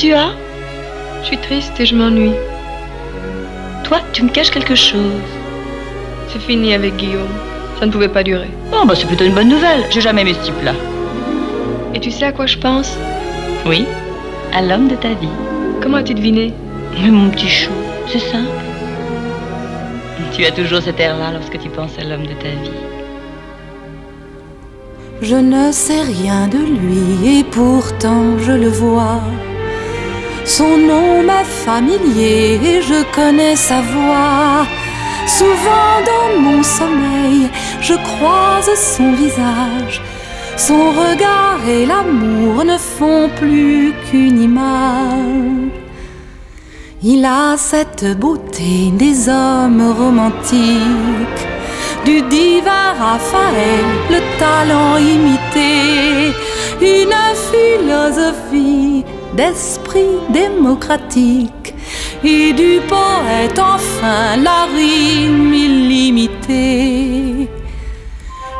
Tu 0.00 0.14
as? 0.14 0.32
Je 1.20 1.26
suis 1.26 1.36
triste 1.36 1.78
et 1.78 1.84
je 1.84 1.94
m'ennuie. 1.94 2.32
Toi, 3.84 3.98
tu 4.14 4.24
me 4.24 4.30
caches 4.30 4.50
quelque 4.50 4.74
chose. 4.74 5.20
C'est 6.28 6.40
fini 6.40 6.72
avec 6.72 6.96
Guillaume. 6.96 7.28
Ça 7.78 7.84
ne 7.84 7.92
pouvait 7.92 8.08
pas 8.08 8.22
durer. 8.22 8.48
Oh, 8.72 8.86
bah 8.86 8.94
c'est 8.96 9.06
plutôt 9.06 9.26
une 9.26 9.34
bonne 9.34 9.50
nouvelle. 9.50 9.84
J'ai 9.90 10.00
jamais 10.00 10.22
aimé 10.22 10.32
ce 10.40 10.46
type-là. 10.46 10.72
Et 11.94 12.00
tu 12.00 12.10
sais 12.10 12.24
à 12.24 12.32
quoi 12.32 12.46
je 12.46 12.56
pense? 12.56 12.96
Oui, 13.66 13.84
à 14.54 14.62
l'homme 14.62 14.88
de 14.88 14.94
ta 14.94 15.08
vie. 15.08 15.36
Comment 15.82 15.98
as-tu 15.98 16.14
deviné? 16.14 16.54
Mais 17.02 17.10
mon 17.10 17.28
petit 17.28 17.48
chou, 17.48 17.72
c'est 18.08 18.20
simple. 18.20 18.48
Tu 20.32 20.46
as 20.46 20.50
toujours 20.50 20.80
cet 20.80 20.98
air-là 20.98 21.32
lorsque 21.34 21.58
tu 21.60 21.68
penses 21.68 21.98
à 21.98 22.04
l'homme 22.04 22.26
de 22.26 22.32
ta 22.44 22.48
vie. 22.48 22.80
Je 25.20 25.36
ne 25.36 25.70
sais 25.72 26.00
rien 26.00 26.48
de 26.48 26.56
lui 26.56 27.38
et 27.38 27.44
pourtant 27.44 28.38
je 28.38 28.52
le 28.52 28.68
vois. 28.68 29.20
Son 30.44 30.76
nom 30.76 31.22
m'est 31.22 31.44
familier 31.44 32.60
et 32.62 32.82
je 32.82 33.02
connais 33.14 33.56
sa 33.56 33.80
voix. 33.80 34.66
Souvent 35.26 35.96
dans 36.10 36.40
mon 36.40 36.62
sommeil, 36.62 37.48
je 37.80 37.94
croise 37.94 38.70
son 38.74 39.12
visage. 39.12 40.02
Son 40.56 40.90
regard 40.90 41.60
et 41.68 41.86
l'amour 41.86 42.64
ne 42.64 42.76
font 42.76 43.30
plus 43.36 43.92
qu'une 44.10 44.42
image. 44.42 45.70
Il 47.02 47.24
a 47.24 47.56
cette 47.56 48.18
beauté 48.18 48.90
des 48.92 49.28
hommes 49.28 49.94
romantiques 49.98 51.46
du 52.04 52.20
divin 52.22 52.92
Raphaël, 52.98 53.86
le 54.10 54.20
talent 54.38 54.96
imité, 54.98 56.34
une 56.80 57.16
philosophie 57.50 59.04
d'esprit 59.34 60.16
démocratique 60.30 61.74
et 62.24 62.52
du 62.52 62.80
poète 62.88 63.58
enfin 63.58 64.36
la 64.36 64.66
rime 64.76 65.52
illimitée. 65.52 67.48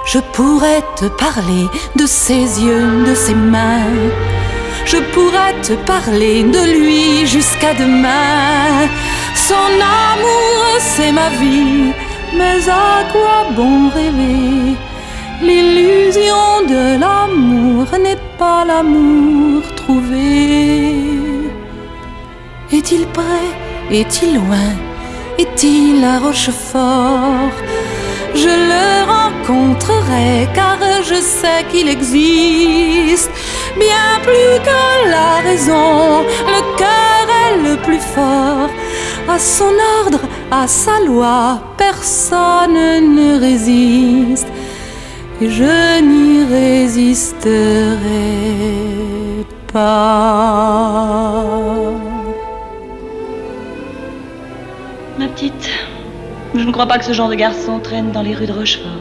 Je 0.06 0.18
pourrais 0.32 0.82
te 0.96 1.06
parler 1.06 1.66
de 1.96 2.06
ses 2.06 2.62
yeux, 2.64 3.04
de 3.06 3.14
ses 3.14 3.34
mains. 3.34 4.10
Je 4.84 4.96
pourrais 5.12 5.54
te 5.62 5.74
parler 5.86 6.42
de 6.42 6.62
lui 6.74 7.26
jusqu'à 7.26 7.74
demain. 7.74 8.88
Son 9.34 9.54
amour, 9.54 10.64
c'est 10.78 11.12
ma 11.12 11.28
vie 11.30 11.92
mais 12.36 12.68
à 12.68 13.04
quoi 13.12 13.50
bon 13.56 13.88
rêver? 13.88 14.76
L'illusion 15.42 16.66
de 16.68 17.00
l'amour 17.00 17.86
n'est 17.98 18.22
pas 18.38 18.64
l'amour 18.64 19.62
Est-il 22.72 23.06
près 23.08 23.50
Est-il 23.90 24.36
loin? 24.36 24.70
Est-il 25.38 26.04
à 26.04 26.18
Rochefort? 26.18 27.54
Je 28.34 28.48
le 28.70 28.88
rencontrerai 29.14 30.48
car 30.54 30.78
je 31.02 31.16
sais 31.16 31.64
qu'il 31.70 31.88
existe. 31.88 33.30
Bien 33.76 34.20
plus 34.22 34.60
que 34.68 35.10
la 35.10 35.40
raison, 35.48 36.22
le 36.54 36.62
cœur 36.78 37.24
est 37.44 37.56
le 37.68 37.76
plus 37.82 38.00
fort. 38.14 38.70
À 39.28 39.38
son 39.38 39.74
ordre, 40.02 40.20
à 40.50 40.66
sa 40.66 41.00
loi, 41.00 41.60
personne 41.76 42.74
ne 43.16 43.38
résiste. 43.38 44.48
Et 45.40 45.50
je 45.50 46.00
n'y 46.00 46.44
résisterai 46.44 47.60
Ma 49.72 49.82
petite, 55.28 55.70
je 56.54 56.64
ne 56.64 56.72
crois 56.72 56.86
pas 56.86 56.98
que 56.98 57.04
ce 57.04 57.12
genre 57.12 57.28
de 57.28 57.36
garçon 57.36 57.78
traîne 57.78 58.10
dans 58.10 58.22
les 58.22 58.34
rues 58.34 58.46
de 58.46 58.52
Rochefort. 58.52 58.99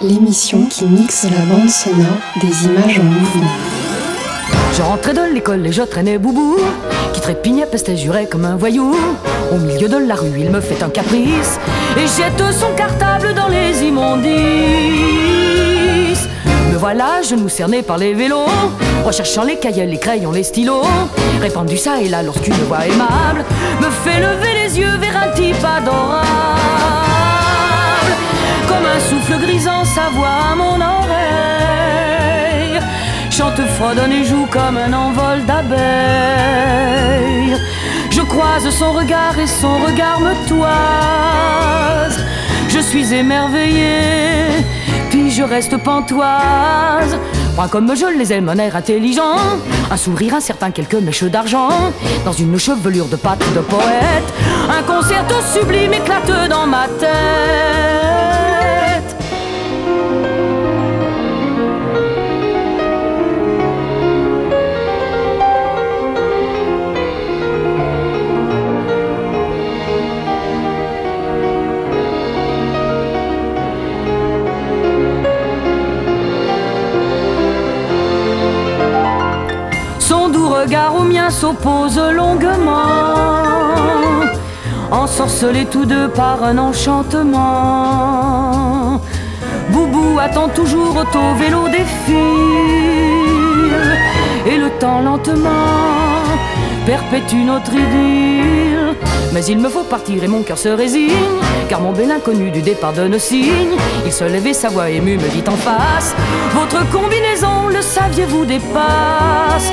L'émission 0.00 0.66
qui 0.66 0.84
mixe 0.84 1.24
la 1.24 1.44
bande 1.46 1.68
sonore 1.68 2.06
des 2.40 2.64
images 2.64 3.00
en 3.00 3.02
mouvement. 3.02 3.50
Je 4.72 4.82
rentrais 4.82 5.14
de 5.14 5.34
l'école 5.34 5.66
et 5.66 5.72
je 5.72 5.82
traînais 5.82 6.18
Boubou, 6.18 6.56
qui 7.12 7.20
trépignait, 7.20 7.66
pestait, 7.66 7.96
jurait 7.96 8.26
comme 8.26 8.44
un 8.44 8.56
voyou. 8.56 8.94
Au 9.50 9.56
milieu 9.56 9.88
de 9.88 9.96
la 9.96 10.14
rue, 10.14 10.38
il 10.38 10.50
me 10.50 10.60
fait 10.60 10.80
un 10.84 10.90
caprice 10.90 11.58
et 11.96 12.06
jette 12.06 12.52
son 12.52 12.72
cartable 12.76 13.34
dans 13.34 13.48
les 13.48 13.82
immondices. 13.82 14.28
Me 16.70 16.76
voilà, 16.78 17.22
genoux 17.22 17.48
cernés 17.48 17.82
par 17.82 17.98
les 17.98 18.14
vélos, 18.14 18.46
recherchant 19.04 19.42
les 19.42 19.56
cahiers, 19.56 19.86
les 19.86 19.98
crayons, 19.98 20.30
les 20.30 20.44
stylos, 20.44 20.82
répandu 21.40 21.76
ça 21.76 22.00
et 22.00 22.08
là 22.08 22.22
lorsqu'une 22.22 22.54
voix 22.68 22.86
aimable 22.86 23.44
me 23.80 23.90
fait 23.90 24.20
lever 24.20 24.54
les 24.62 24.78
yeux 24.78 24.96
vers 25.00 25.16
un 25.16 25.32
type 25.34 25.64
adorable. 25.64 27.05
Comme 28.76 28.84
un 28.84 29.00
souffle 29.00 29.38
grisant 29.40 29.84
sa 29.86 30.10
voix 30.10 30.36
à 30.52 30.54
mon 30.54 30.78
oreille, 30.78 31.08
chante 33.30 33.58
fredonne 33.78 34.12
et 34.12 34.22
joue 34.22 34.46
comme 34.50 34.76
un 34.76 34.92
envol 34.92 35.46
d'abeilles. 35.46 35.86
Je 38.10 38.20
croise 38.20 38.68
son 38.68 38.92
regard 38.92 39.38
et 39.38 39.46
son 39.46 39.78
regard 39.78 40.20
me 40.20 40.34
toise. 40.46 42.22
Je 42.68 42.80
suis 42.80 43.14
émerveillée, 43.14 44.62
puis 45.08 45.30
je 45.30 45.42
reste 45.42 45.78
pantoise. 45.78 47.16
Point 47.54 47.68
comme 47.68 47.96
je 47.96 48.18
les 48.18 48.30
aime, 48.34 48.50
un 48.50 48.58
air 48.58 48.76
intelligent, 48.76 49.38
un 49.90 49.96
sourire 49.96 50.34
incertain, 50.34 50.70
quelques 50.70 50.96
mèches 50.96 51.24
d'argent, 51.24 51.70
dans 52.26 52.32
une 52.32 52.58
chevelure 52.58 53.06
de 53.06 53.16
pâte 53.16 53.42
de 53.54 53.60
poète, 53.60 54.34
un 54.68 54.82
concerto 54.82 55.36
sublime 55.54 55.94
éclate 55.94 56.50
dans 56.50 56.66
ma 56.66 56.88
tête. 56.88 58.15
Regard 80.66 80.96
au 80.96 81.04
mien 81.04 81.30
s'oppose 81.30 81.96
longuement, 81.96 82.82
ensorcelés 84.90 85.66
tous 85.66 85.84
deux 85.84 86.08
par 86.08 86.42
un 86.42 86.58
enchantement. 86.58 87.40
Boubou 89.70 90.18
attend 90.18 90.48
toujours 90.48 90.96
au 90.96 91.34
vélo 91.38 91.68
des 91.68 91.84
fils, 92.04 92.16
et 94.44 94.56
le 94.58 94.70
temps 94.80 95.02
lentement 95.02 96.24
perpétue 96.84 97.44
notre 97.44 97.72
idylle. 97.72 98.96
Mais 99.32 99.44
il 99.44 99.58
me 99.58 99.68
faut 99.68 99.84
partir 99.84 100.24
et 100.24 100.28
mon 100.28 100.42
cœur 100.42 100.58
se 100.58 100.68
résigne, 100.68 101.12
car 101.68 101.80
mon 101.80 101.92
bel 101.92 102.10
inconnu 102.10 102.50
du 102.50 102.62
départ 102.62 102.92
donne 102.92 103.20
signe. 103.20 103.76
Il 104.04 104.12
se 104.12 104.24
lève 104.24 104.48
et 104.48 104.54
sa 104.54 104.68
voix 104.68 104.90
émue 104.90 105.16
me 105.16 105.28
dit 105.28 105.44
en 105.46 105.56
face 105.56 106.16
Votre 106.54 106.90
combinaison, 106.90 107.68
le 107.68 107.82
saviez-vous, 107.82 108.46
dépasse. 108.46 109.70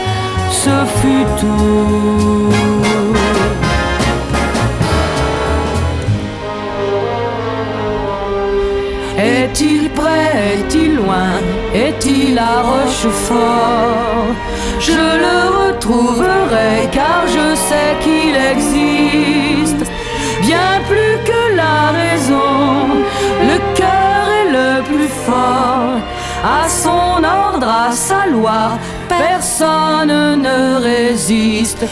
Ce 0.53 0.69
fut 0.99 1.25
tout. 1.39 2.53
Est-il 9.17 9.89
près, 9.89 10.31
est-il 10.57 10.95
loin, 10.95 11.31
est-il 11.73 12.37
à 12.39 12.61
Rochefort? 12.61 14.27
Je 14.79 15.03
le 15.25 15.37
retrouverai 15.61 16.89
car 16.91 17.21
je 17.27 17.55
sais 17.55 17.91
qu'il 18.03 18.35
existe 18.53 19.83
bien 20.41 20.81
plus 20.89 21.15
que 21.29 21.41
la 21.55 21.77
raison. 22.01 22.53
Le 23.49 23.57
cœur 23.75 24.23
est 24.39 24.49
le 24.59 24.81
plus 24.89 25.11
fort, 25.25 25.97
à 26.43 26.67
son 26.67 27.23
ordre, 27.23 27.67
à 27.67 27.91
sa 27.91 28.27
loi, 28.27 28.77
personne 29.07 30.41
ne 30.41 30.81
résiste. 30.81 31.85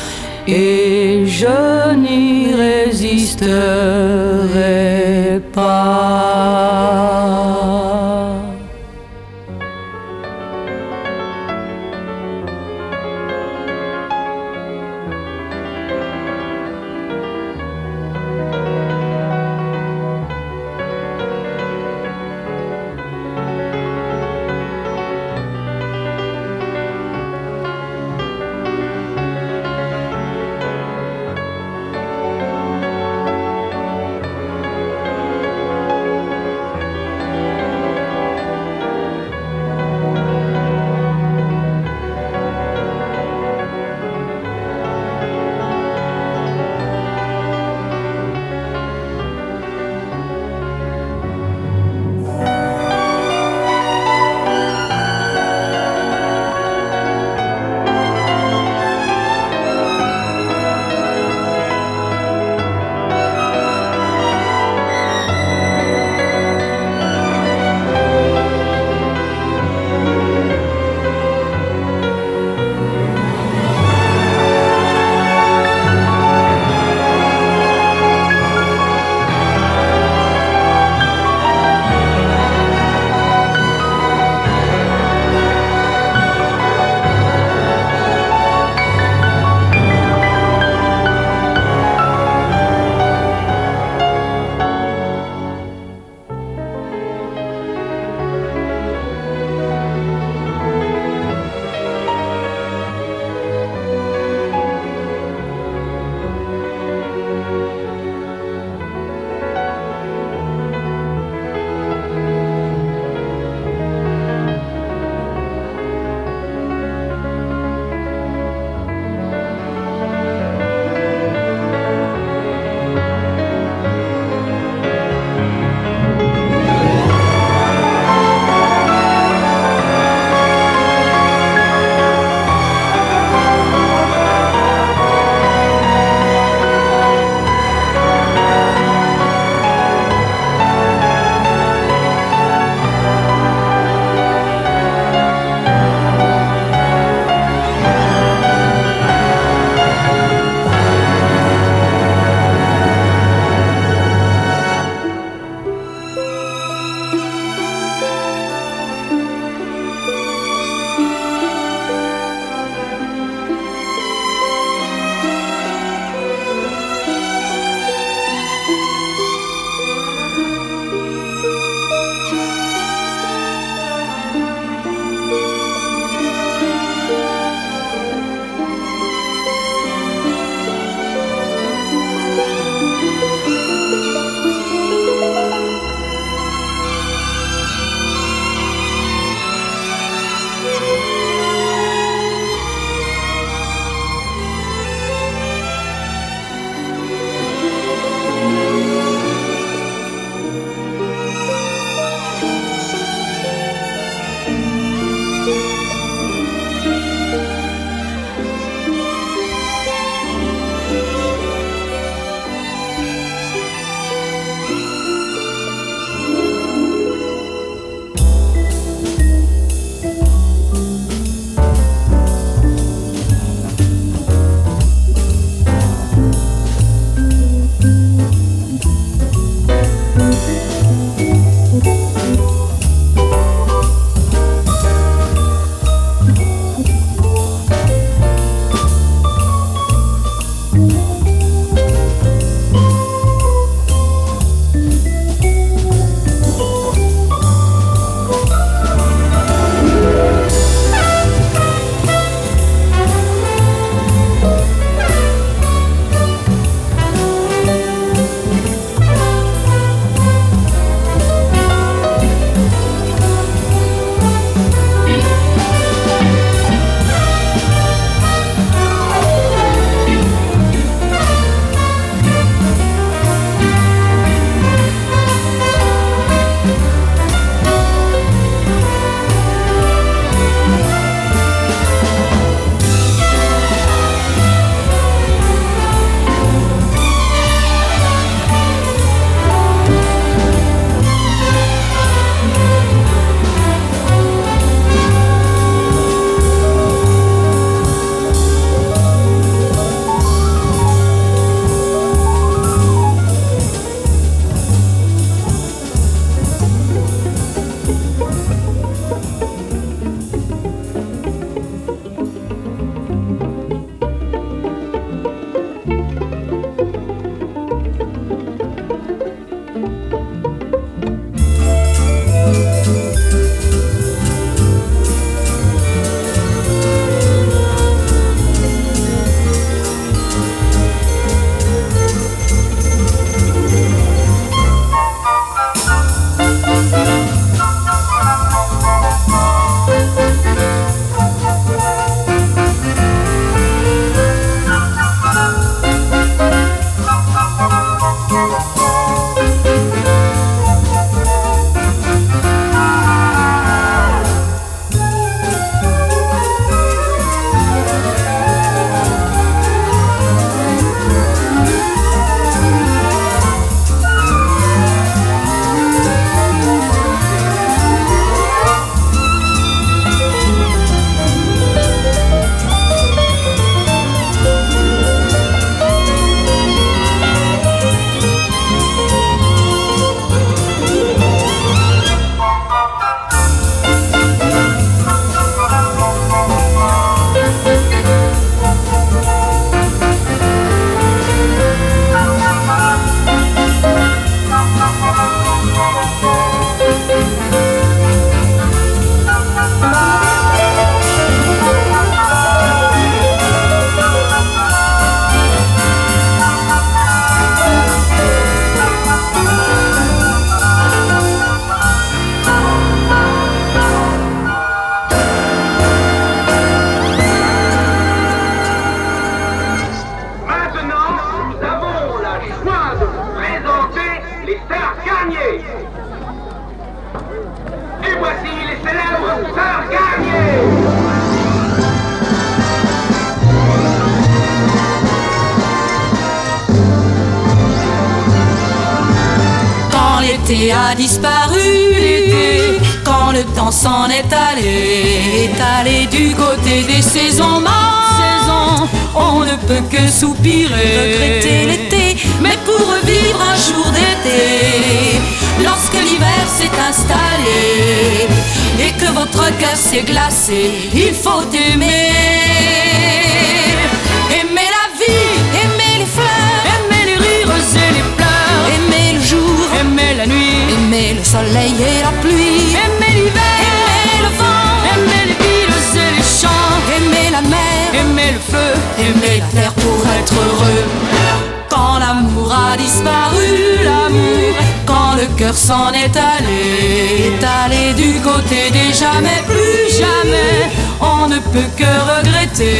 Et 0.47 1.25
je 1.25 1.93
n'y 1.95 2.53
résisterai 2.53 3.49
pas. 5.53 6.81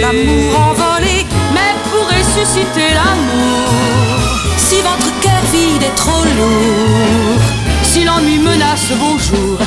L'amour 0.02 0.60
envolé, 0.70 1.26
mais 1.54 1.74
pour 1.90 2.06
ressusciter 2.08 2.94
l'amour, 2.94 3.70
si 4.58 4.76
votre 4.82 5.12
cœur 5.22 5.42
vide 5.52 5.84
est 5.84 5.96
trop 5.96 6.24
lourd, 6.24 7.42
si 7.84 8.04
l'ennui 8.04 8.38
menace 8.40 8.92
vos 8.92 9.18
jours, 9.18 9.60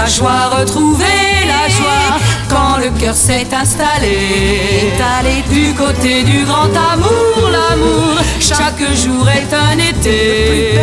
la 0.00 0.06
joie, 0.06 0.48
retrouver 0.60 1.04
la 1.46 1.68
joie 1.68 2.18
quand 2.48 2.78
le 2.78 2.90
cœur 2.98 3.14
s'est 3.14 3.46
installé, 3.52 4.92
allé 5.18 5.42
du 5.50 5.74
côté 5.74 6.22
du 6.22 6.44
grand 6.44 6.72
amour, 6.92 7.50
l'amour. 7.50 8.16
Chaque 8.40 8.82
jour 9.02 9.28
est 9.28 9.52
un 9.52 9.78
été, 9.78 10.74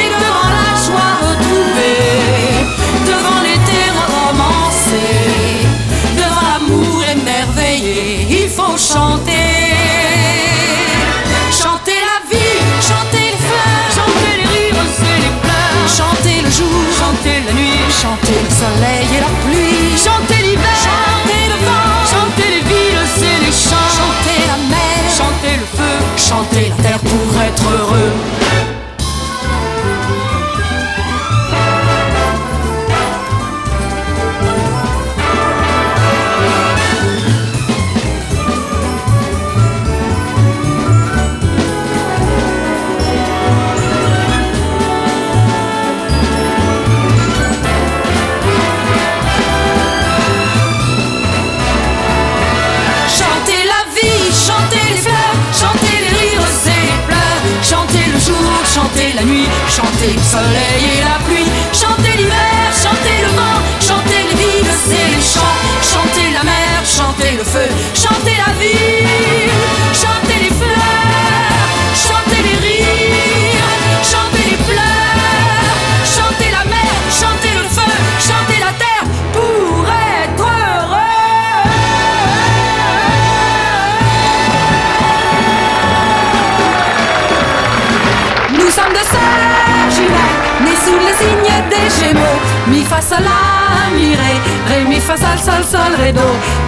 et 0.00 0.08
devant 0.22 0.50
la 0.58 0.72
joie 0.84 1.12
retrouvée, 1.28 2.66
devant 3.12 3.40
l'été 3.46 3.80
romancé, 4.10 5.06
devant 6.16 6.46
l'amour 6.50 7.02
émerveillé, 7.14 8.42
il 8.42 8.48
faut. 8.48 8.76
Chanter 8.78 9.27
chanter 18.00 18.38
le 18.46 18.52
soleil 18.62 19.06
et 19.16 19.20
la 19.20 19.32
pluie, 19.42 19.98
chanter 19.98 20.42
l'hiver, 20.42 20.76
chanter 20.86 21.42
le 21.52 21.58
vent, 21.66 21.90
chanter 22.12 22.48
les 22.54 22.64
villes 22.70 23.06
et 23.30 23.38
les 23.44 23.52
champs, 23.52 23.90
chanter 23.98 24.38
la 24.46 24.58
mer, 24.72 24.98
chanter 25.18 25.54
le 25.62 25.66
feu, 25.76 25.96
chanter 26.16 26.68
la 26.70 26.82
terre 26.82 27.00
pour 27.00 27.42
être 27.42 27.64
heureux. 27.64 28.47
Nuit, 59.28 59.48
chanter 59.68 60.12
le 60.14 60.22
soleil 60.22 60.84
et 60.96 61.04
la 61.04 61.18
pluie, 61.26 61.50
chanter 61.72 62.16
l'hiver, 62.16 62.68
chanter 62.72 63.18
le 63.22 63.30
vent, 63.38 63.58
chanter 63.80 64.20
les 64.28 64.36
villes 64.36 64.74
et 64.90 65.16
les 65.16 65.22
champs, 65.22 65.58
chanter 65.82 66.32
la 66.32 66.44
mer, 66.44 66.82
chanter 66.84 67.32
le 67.36 67.44
feu, 67.44 67.68
chanter 67.94 68.36
la 68.44 68.52
vie, 68.58 68.97
Mi 92.68 92.84
fa 92.84 93.00
sol 93.00 93.22
la 93.22 93.88
ré, 94.20 94.32
ré 94.68 94.84
mi 94.88 95.00
fa 95.00 95.16
sol 95.16 95.38
sol 95.44 95.64
sol 95.64 95.94
ré. 95.98 96.12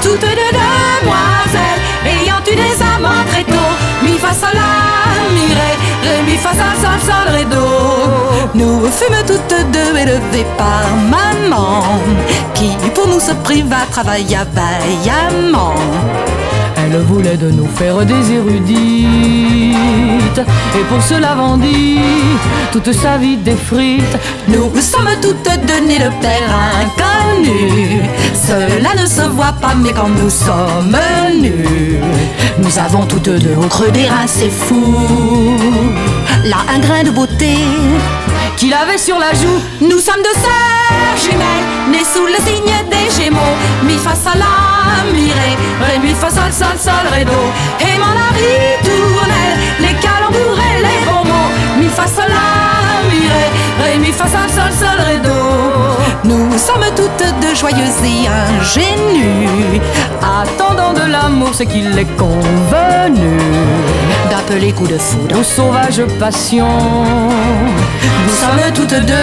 Toutes 0.02 0.20
deux 0.20 0.52
demoiselles 0.58 1.82
ayant 2.04 2.42
eu 2.50 2.56
des 2.56 2.82
amants 2.82 3.24
très 3.30 3.44
tôt. 3.44 3.72
Mi 4.02 4.18
fa 4.18 4.32
sol 4.34 4.54
la 4.54 4.70
ré, 5.58 5.70
ré 6.02 6.22
mi 6.26 6.36
fa 6.36 6.50
sol 6.50 6.74
sol 6.82 7.00
sol 7.06 7.34
ré. 7.34 7.46
Nous 8.54 8.80
fûmes 8.90 9.22
toutes 9.26 9.70
deux 9.70 9.96
élevées 9.96 10.46
par 10.58 10.86
maman, 11.08 11.82
qui 12.54 12.76
pour 12.94 13.06
nous 13.06 13.20
se 13.20 13.32
priva 13.44 13.86
travailla 13.92 14.44
vaillamment. 14.52 15.74
Elle 16.92 17.02
voulait 17.02 17.36
de 17.36 17.50
nous 17.50 17.68
faire 17.68 18.04
des 18.04 18.32
érudites. 18.32 18.76
Et 20.38 20.84
pour 20.88 21.00
cela 21.02 21.34
vendit 21.34 21.98
toute 22.72 22.92
sa 22.92 23.16
vie 23.16 23.36
des 23.36 23.54
frites. 23.54 24.18
Nous 24.48 24.80
sommes 24.80 25.08
toutes 25.22 25.48
deux 25.66 25.86
nées 25.86 25.98
de 25.98 26.10
père 26.20 26.50
inconnu 26.82 28.02
Cela 28.34 29.00
ne 29.00 29.06
se 29.06 29.22
voit 29.28 29.54
pas 29.60 29.74
mais 29.76 29.92
quand 29.92 30.08
nous 30.08 30.30
sommes 30.30 30.96
nus 31.40 32.00
Nous 32.58 32.78
avons 32.78 33.04
toutes 33.06 33.28
deux 33.28 33.54
au 33.56 33.66
creux 33.66 33.90
des 33.90 34.06
reins 34.06 34.26
c'est 34.26 34.50
fou 34.50 34.82
Là 36.44 36.56
un 36.74 36.78
grain 36.80 37.02
de 37.04 37.10
beauté 37.10 37.54
qu'il 38.56 38.72
avait 38.72 38.98
sur 38.98 39.18
la 39.18 39.32
joue. 39.34 39.60
Nous 39.80 39.98
sommes 39.98 40.22
deux 40.22 40.40
sœurs 40.40 41.16
jumelles 41.16 41.90
Nées 41.90 42.04
sous 42.04 42.26
le 42.26 42.36
signe 42.46 42.72
des 42.90 43.22
Gémeaux. 43.22 43.56
Mi 43.84 43.96
fa 43.96 44.14
sol 44.14 44.38
la 44.38 45.12
mi 45.12 45.30
ré 45.32 45.56
Ré 45.80 45.98
mi 45.98 46.14
fa 46.14 46.30
sol 46.30 46.52
sol 46.52 46.78
sol 46.78 47.24
do 47.24 47.40
Aimant 47.84 48.14
la 48.14 48.28
ritournelle 48.36 49.58
Les 49.80 49.94
calembours 50.00 50.58
et 50.58 50.82
les 50.82 51.04
bons 51.06 51.24
mots 51.28 51.50
Mi 51.78 51.88
fa 51.88 52.06
sol 52.06 52.28
la 52.28 52.79
mi 54.10 54.16
ré 54.16 54.16
Ré 54.16 54.16
mi 54.16 54.16
fa 54.16 54.26
sol 54.28 54.72
sol 54.72 55.20
do 55.22 56.28
Nous 56.28 56.58
sommes 56.58 56.84
toutes 56.96 57.40
deux 57.40 57.54
joyeuses 57.54 58.02
et 58.04 58.28
ingénues 58.28 59.80
Attendant 60.22 60.92
de 60.92 61.10
l'amour 61.10 61.54
ce 61.54 61.64
qu'il 61.64 61.98
est 61.98 62.16
convenu 62.16 63.38
D'appeler 64.30 64.72
coup 64.72 64.86
de 64.86 64.98
foudre. 64.98 65.38
Aux 65.38 65.42
sauvages 65.42 66.04
passions. 66.18 66.66
Nous 68.26 68.34
sommes 68.34 68.72
toutes 68.74 69.00
deux 69.06 69.14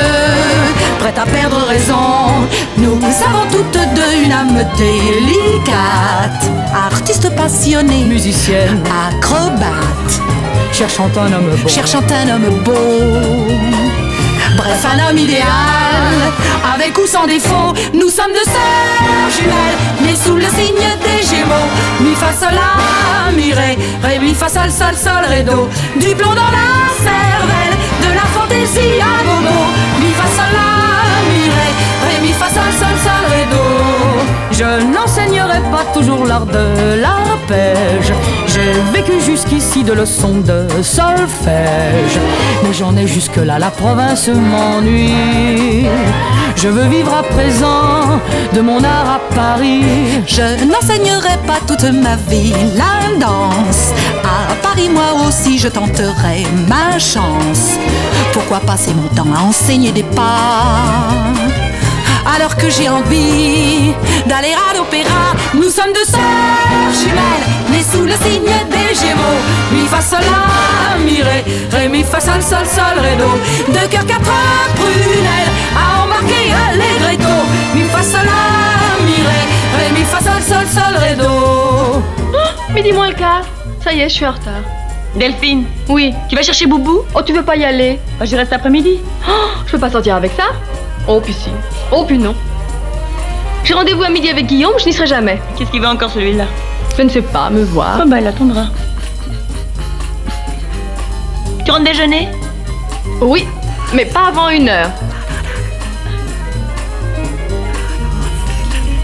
prêtes 0.99 1.17
à 1.17 1.25
perdre 1.25 1.65
raison. 1.67 2.47
Nous 2.77 2.99
avons 3.25 3.45
toutes 3.51 3.79
deux 3.95 4.23
une 4.25 4.31
âme 4.31 4.59
délicate 4.77 6.43
Artiste 6.73 7.33
passionné, 7.35 8.03
musicienne, 8.03 8.83
acrobate. 9.09 10.21
Cherchant 10.73 11.09
un 11.17 11.33
homme 11.33 11.55
beau. 11.61 11.67
Cherchant 11.67 12.03
un 12.11 12.35
homme 12.35 12.63
beau 12.63 14.06
Bref, 14.57 14.85
un 14.85 15.09
homme 15.09 15.17
idéal, 15.17 16.17
avec 16.73 16.97
ou 16.97 17.05
sans 17.05 17.25
défaut. 17.27 17.73
Nous 17.93 18.09
sommes 18.09 18.33
deux 18.33 18.49
sœurs 18.55 19.29
jumelles, 19.35 19.77
nées 20.01 20.15
sous 20.15 20.35
le 20.35 20.49
signe 20.57 20.89
des 21.05 21.21
Gémeaux. 21.27 21.69
Mi 22.01 22.13
fa 22.15 22.33
sol 22.33 22.55
la 22.55 23.31
mi 23.31 23.53
ré, 23.53 23.77
ré 24.03 24.19
mi 24.19 24.33
fa 24.33 24.49
sol 24.49 24.71
sol 24.71 24.95
sol. 24.95 25.23
Du 25.99 26.15
plomb 26.15 26.35
dans 26.41 26.51
la 26.59 26.71
cervelle, 27.07 27.77
de 28.03 28.09
la 28.19 28.25
fantaisie 28.35 28.99
à 28.99 29.23
gogo. 29.27 29.59
Mi 30.01 30.11
fa 30.19 30.27
sol 30.35 30.51
la 30.59 30.69
mi 31.31 31.43
ré, 31.57 31.69
ré 32.05 32.21
mi 32.21 32.33
fa 32.33 32.47
sol 32.49 32.71
sol 32.79 32.97
sol. 33.03 33.17
Je 34.51 34.63
n'enseignerai 34.91 35.61
pas 35.71 35.85
toujours 35.93 36.25
l'art 36.25 36.47
de 36.47 36.99
l'arpège. 36.99 38.11
Vécu 38.93 39.19
jusqu'ici 39.21 39.83
de 39.83 39.93
leçons 39.93 40.39
de 40.39 40.67
solfège. 40.81 42.19
Mais 42.63 42.73
j'en 42.73 42.95
ai 42.95 43.07
jusque-là, 43.07 43.59
la 43.59 43.69
province 43.69 44.27
m'ennuie. 44.27 45.85
Je 46.55 46.67
veux 46.69 46.87
vivre 46.87 47.13
à 47.13 47.23
présent 47.23 48.19
de 48.53 48.61
mon 48.61 48.83
art 48.83 49.09
à 49.17 49.19
Paris. 49.35 49.83
Je 50.25 50.65
n'enseignerai 50.65 51.37
pas 51.45 51.59
toute 51.67 51.83
ma 51.83 52.15
vie 52.29 52.53
la 52.75 53.17
danse. 53.19 53.93
À 54.23 54.55
Paris, 54.61 54.89
moi 54.89 55.27
aussi, 55.27 55.57
je 55.57 55.67
tenterai 55.67 56.45
ma 56.67 56.97
chance. 56.97 57.77
Pourquoi 58.33 58.59
passer 58.59 58.93
mon 58.93 59.07
temps 59.15 59.31
à 59.35 59.43
enseigner 59.43 59.91
des 59.91 60.03
pas? 60.03 61.56
Alors 62.35 62.55
que 62.55 62.69
j'ai 62.69 62.89
envie 62.89 63.93
d'aller 64.25 64.53
à 64.69 64.75
l'opéra. 64.77 65.33
Nous 65.53 65.69
sommes 65.69 65.93
deux 65.93 66.05
sœurs 66.05 66.91
jumelles, 66.99 67.47
nées 67.71 67.83
sous 67.83 68.03
le 68.03 68.11
signe 68.11 68.43
des 68.69 68.95
Gémeaux. 68.95 69.41
Mi 69.71 69.85
fa 69.87 70.01
sol 70.01 70.19
la 70.21 70.97
mi 71.03 71.21
ré, 71.21 71.43
ré 71.71 71.87
mi 71.87 72.03
fa 72.03 72.19
sol 72.19 72.41
sol 72.41 72.65
sol 72.65 72.99
ré 72.99 73.15
do. 73.17 73.29
Deux 73.71 73.87
cœurs 73.89 74.05
quatre 74.05 74.31
prunelles 74.75 75.53
à 75.75 76.03
embarquer 76.03 76.51
allegretto. 76.67 77.33
Mi 77.75 77.83
fa 77.83 78.01
sol 78.03 78.25
la 78.25 79.05
mi 79.05 79.15
ré, 79.27 79.41
ré 79.77 79.91
mi 79.97 80.03
fa 80.03 80.19
sol 80.19 80.41
sol 80.41 80.65
sol 80.67 80.97
ré 80.97 81.15
do. 81.15 82.01
Oh, 82.33 82.73
midi 82.73 82.91
moins 82.91 83.09
le 83.09 83.15
quart. 83.15 83.43
Ça 83.83 83.93
y 83.93 84.01
est, 84.01 84.09
je 84.09 84.15
suis 84.15 84.25
en 84.25 84.31
retard. 84.31 84.63
Delphine, 85.15 85.63
Oui. 85.87 86.13
tu 86.29 86.35
vas 86.35 86.43
chercher 86.43 86.67
Boubou? 86.67 86.99
Oh, 87.15 87.21
tu 87.25 87.33
veux 87.33 87.41
pas 87.41 87.55
y 87.55 87.63
aller 87.63 87.97
Moi, 88.17 88.25
j'y 88.25 88.35
reste 88.35 88.53
après-midi. 88.53 88.99
Oh, 89.27 89.31
je 89.65 89.71
peux 89.71 89.79
pas 89.79 89.89
sortir 89.89 90.15
avec 90.15 90.31
ça 90.37 90.43
Oh, 91.07 91.21
puis 91.21 91.33
si. 91.33 91.49
Oh, 91.91 92.03
puis 92.05 92.17
non. 92.17 92.35
J'ai 93.63 93.73
rendez-vous 93.73 94.03
à 94.03 94.09
midi 94.09 94.29
avec 94.29 94.47
Guillaume, 94.47 94.73
je 94.77 94.85
n'y 94.85 94.93
serai 94.93 95.07
jamais. 95.07 95.41
Qu'est-ce 95.57 95.71
qu'il 95.71 95.81
veut 95.81 95.87
encore 95.87 96.11
celui-là? 96.11 96.45
Je 96.97 97.03
ne 97.03 97.09
sais 97.09 97.21
pas, 97.21 97.49
me 97.49 97.63
voir. 97.63 97.99
Ah 98.01 98.05
bah, 98.05 98.19
il 98.19 98.27
attendra. 98.27 98.65
Tu 101.63 101.71
rentres 101.71 101.83
déjeuner? 101.83 102.29
Oui, 103.21 103.47
mais 103.93 104.05
pas 104.05 104.27
avant 104.27 104.49
une 104.49 104.69
heure. 104.69 104.89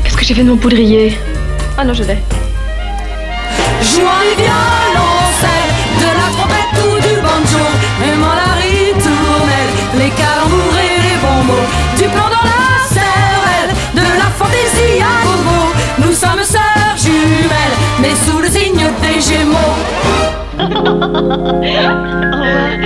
Qu'est-ce 0.03 0.17
que 0.17 0.23
j'ai 0.25 0.33
fait 0.33 0.43
de 0.43 0.49
mon 0.49 0.57
poudrier? 0.57 1.17
Ah 1.77 1.83
non, 1.83 1.93
je 1.93 2.03
l'ai. 2.03 2.17
Jouant 3.81 4.21
du 4.21 4.41
violoncelle, 4.41 5.12
sommes 16.23 16.43
sœurs 16.43 16.97
jumelles, 16.97 17.77
mais 18.01 18.15
sous 18.15 18.39
le 18.39 18.47
signe 18.47 18.87
des 19.01 19.19
Gémeaux. 19.21 19.75
Au 20.59 20.65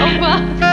revoir. 0.06 0.40
Vous 0.60 0.67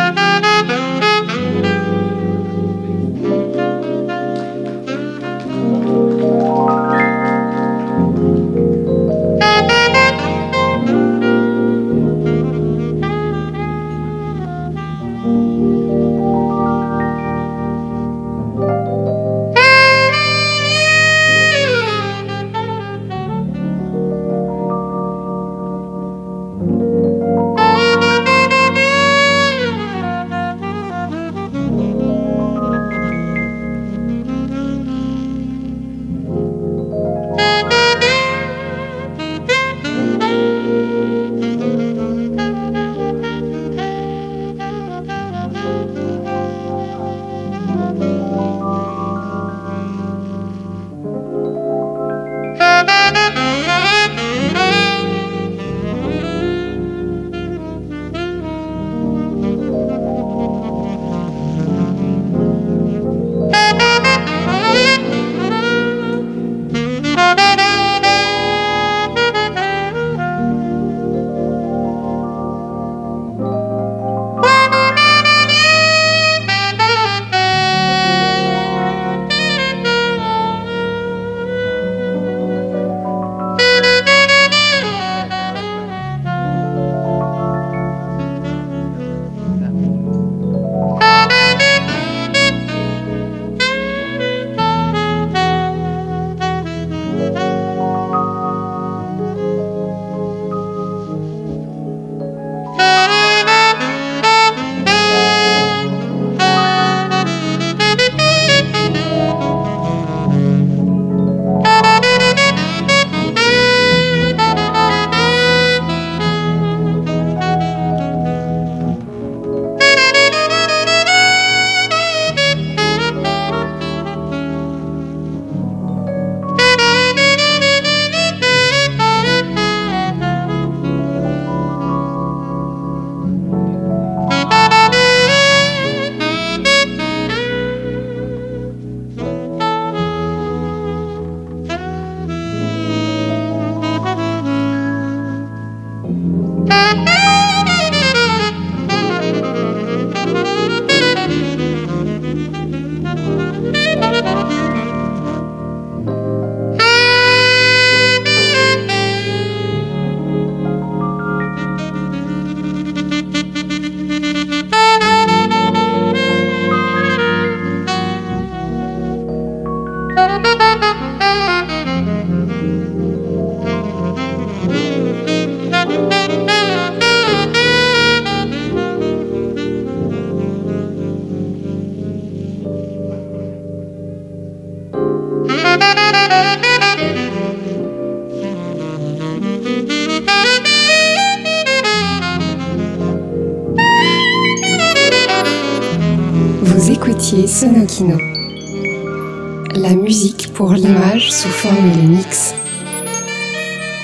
de 201.73 202.09
mix. 202.09 202.55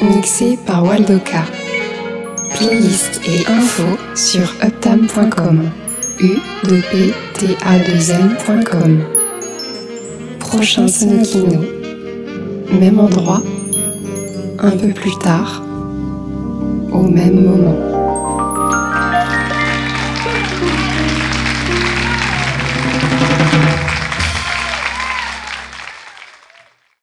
Mixé 0.02 0.58
par 0.66 0.82
Waldoka. 0.82 1.44
playlists 2.54 3.20
et 3.26 3.46
infos 3.50 3.98
sur 4.14 4.54
uptam.com. 4.64 5.70
u 6.20 6.38
2 6.64 6.80
p 6.90 7.14
t 7.34 7.56
a 7.66 7.78
2 7.78 8.10
m.com. 8.12 9.00
Prochain 10.38 10.88
Sonokino. 10.88 11.60
Même 12.80 12.98
endroit, 12.98 13.42
un 14.58 14.70
peu 14.70 14.88
plus 14.88 15.16
tard, 15.18 15.62
au 16.92 17.02
même 17.02 17.44
moment. 17.44 17.89